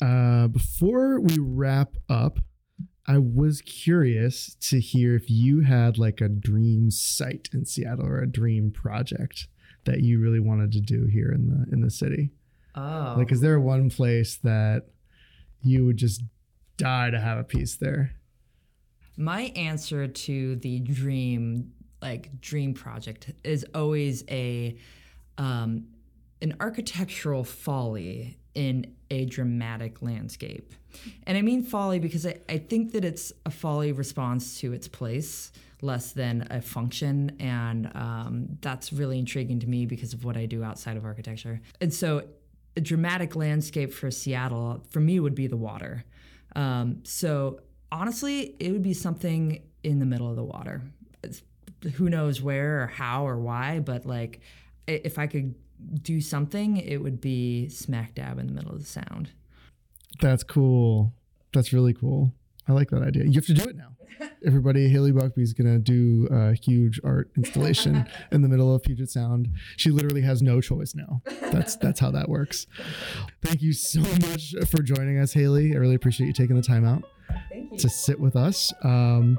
Uh, 0.00 0.48
before 0.48 1.20
we 1.20 1.38
wrap 1.38 1.94
up, 2.08 2.40
I 3.06 3.18
was 3.18 3.62
curious 3.62 4.56
to 4.60 4.80
hear 4.80 5.14
if 5.14 5.30
you 5.30 5.60
had 5.60 5.98
like 5.98 6.20
a 6.20 6.28
dream 6.28 6.90
site 6.90 7.48
in 7.52 7.64
Seattle 7.64 8.06
or 8.06 8.20
a 8.20 8.30
dream 8.30 8.70
project 8.70 9.48
that 9.84 10.00
you 10.00 10.20
really 10.20 10.40
wanted 10.40 10.72
to 10.72 10.80
do 10.80 11.06
here 11.06 11.30
in 11.32 11.48
the 11.48 11.72
in 11.72 11.80
the 11.80 11.90
city. 11.90 12.30
Oh. 12.74 13.14
Like, 13.16 13.32
is 13.32 13.40
there 13.40 13.60
one 13.60 13.90
place 13.90 14.36
that 14.36 14.86
you 15.62 15.84
would 15.86 15.96
just 15.96 16.22
die 16.76 17.10
to 17.10 17.20
have 17.20 17.38
a 17.38 17.44
piece 17.44 17.76
there? 17.76 18.14
My 19.16 19.52
answer 19.56 20.08
to 20.08 20.56
the 20.56 20.80
dream, 20.80 21.72
like 22.00 22.40
dream 22.40 22.72
project, 22.74 23.30
is 23.44 23.66
always 23.74 24.24
a 24.30 24.76
um, 25.38 25.86
an 26.40 26.56
architectural 26.60 27.44
folly 27.44 28.38
in 28.54 28.94
a 29.10 29.24
dramatic 29.26 30.02
landscape. 30.02 30.74
And 31.26 31.38
I 31.38 31.42
mean 31.42 31.62
folly 31.62 31.98
because 31.98 32.26
I, 32.26 32.36
I 32.48 32.58
think 32.58 32.92
that 32.92 33.04
it's 33.04 33.32
a 33.46 33.50
folly 33.50 33.92
response 33.92 34.60
to 34.60 34.72
its 34.72 34.88
place 34.88 35.52
less 35.80 36.12
than 36.12 36.46
a 36.50 36.62
function. 36.62 37.36
And 37.40 37.90
um, 37.94 38.58
that's 38.60 38.92
really 38.92 39.18
intriguing 39.18 39.60
to 39.60 39.66
me 39.66 39.84
because 39.86 40.12
of 40.12 40.24
what 40.24 40.36
I 40.36 40.46
do 40.46 40.62
outside 40.62 40.96
of 40.96 41.04
architecture. 41.04 41.60
And 41.80 41.92
so, 41.92 42.24
a 42.74 42.80
dramatic 42.80 43.36
landscape 43.36 43.92
for 43.92 44.10
Seattle, 44.10 44.82
for 44.88 45.00
me, 45.00 45.20
would 45.20 45.34
be 45.34 45.46
the 45.46 45.58
water. 45.58 46.04
Um, 46.56 47.00
so, 47.04 47.60
honestly, 47.90 48.56
it 48.58 48.72
would 48.72 48.82
be 48.82 48.94
something 48.94 49.62
in 49.82 49.98
the 49.98 50.06
middle 50.06 50.30
of 50.30 50.36
the 50.36 50.44
water. 50.44 50.80
It's, 51.22 51.42
who 51.94 52.08
knows 52.08 52.40
where 52.40 52.84
or 52.84 52.86
how 52.86 53.26
or 53.26 53.38
why, 53.38 53.80
but 53.80 54.06
like 54.06 54.40
if 54.86 55.18
I 55.18 55.26
could 55.26 55.54
do 56.02 56.20
something, 56.20 56.76
it 56.76 56.98
would 56.98 57.20
be 57.20 57.68
smack 57.68 58.14
dab 58.14 58.38
in 58.38 58.46
the 58.46 58.52
middle 58.52 58.72
of 58.72 58.78
the 58.78 58.86
sound. 58.86 59.30
That's 60.20 60.42
cool. 60.42 61.12
That's 61.52 61.72
really 61.72 61.94
cool. 61.94 62.32
I 62.68 62.72
like 62.72 62.90
that 62.90 63.02
idea. 63.02 63.24
You 63.24 63.32
have 63.34 63.46
to 63.46 63.54
do 63.54 63.68
it 63.68 63.76
now. 63.76 63.88
Everybody, 64.46 64.88
Haley 64.88 65.12
Buckbee's 65.12 65.52
gonna 65.52 65.78
do 65.78 66.28
a 66.30 66.54
huge 66.54 67.00
art 67.02 67.30
installation 67.36 68.06
in 68.32 68.42
the 68.42 68.48
middle 68.48 68.74
of 68.74 68.82
Puget 68.82 69.10
Sound. 69.10 69.48
She 69.76 69.90
literally 69.90 70.20
has 70.22 70.42
no 70.42 70.60
choice 70.60 70.94
now. 70.94 71.22
That's 71.50 71.76
that's 71.76 71.98
how 71.98 72.10
that 72.12 72.28
works. 72.28 72.66
Thank 73.42 73.62
you 73.62 73.72
so 73.72 74.00
much 74.00 74.54
for 74.68 74.82
joining 74.82 75.18
us, 75.18 75.32
Haley. 75.32 75.74
I 75.74 75.78
really 75.78 75.94
appreciate 75.94 76.26
you 76.26 76.32
taking 76.32 76.56
the 76.56 76.62
time 76.62 76.84
out 76.84 77.04
to 77.78 77.88
sit 77.88 78.20
with 78.20 78.36
us. 78.36 78.72
Um, 78.84 79.38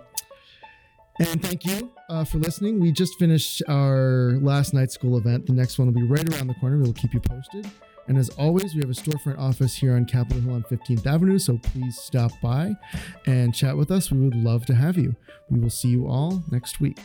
and 1.20 1.42
thank 1.42 1.66
you 1.66 1.92
uh, 2.14 2.24
for 2.24 2.38
listening. 2.38 2.80
We 2.80 2.92
just 2.92 3.18
finished 3.18 3.64
our 3.68 4.38
last 4.40 4.74
night 4.74 4.92
school 4.92 5.18
event. 5.18 5.48
The 5.48 5.54
next 5.54 5.80
one 5.80 5.88
will 5.88 6.00
be 6.00 6.08
right 6.08 6.28
around 6.34 6.48
the 6.48 6.54
corner. 6.56 6.78
We'll 6.78 6.94
keep 6.94 7.14
you 7.14 7.20
posted. 7.20 7.70
And 8.08 8.18
as 8.18 8.30
always, 8.30 8.76
we 8.76 8.82
have 8.82 8.90
a 8.90 8.94
storefront 8.94 9.40
office 9.40 9.76
here 9.76 9.96
on 9.96 10.06
Capitol 10.06 10.42
Hill 10.42 10.54
on 10.54 10.64
15th 10.64 11.08
Avenue, 11.08 11.40
so 11.40 11.58
please 11.58 11.98
stop 11.98 12.32
by 12.42 12.76
and 13.26 13.56
chat 13.56 13.76
with 13.76 13.92
us. 13.92 14.12
We 14.12 14.20
would 14.20 14.36
love 14.36 14.66
to 14.68 14.76
have 14.76 14.98
you. 14.98 15.16
We 15.50 15.60
will 15.60 15.70
see 15.70 15.88
you 15.88 16.08
all 16.08 16.44
next 16.52 16.82
week. 16.82 17.00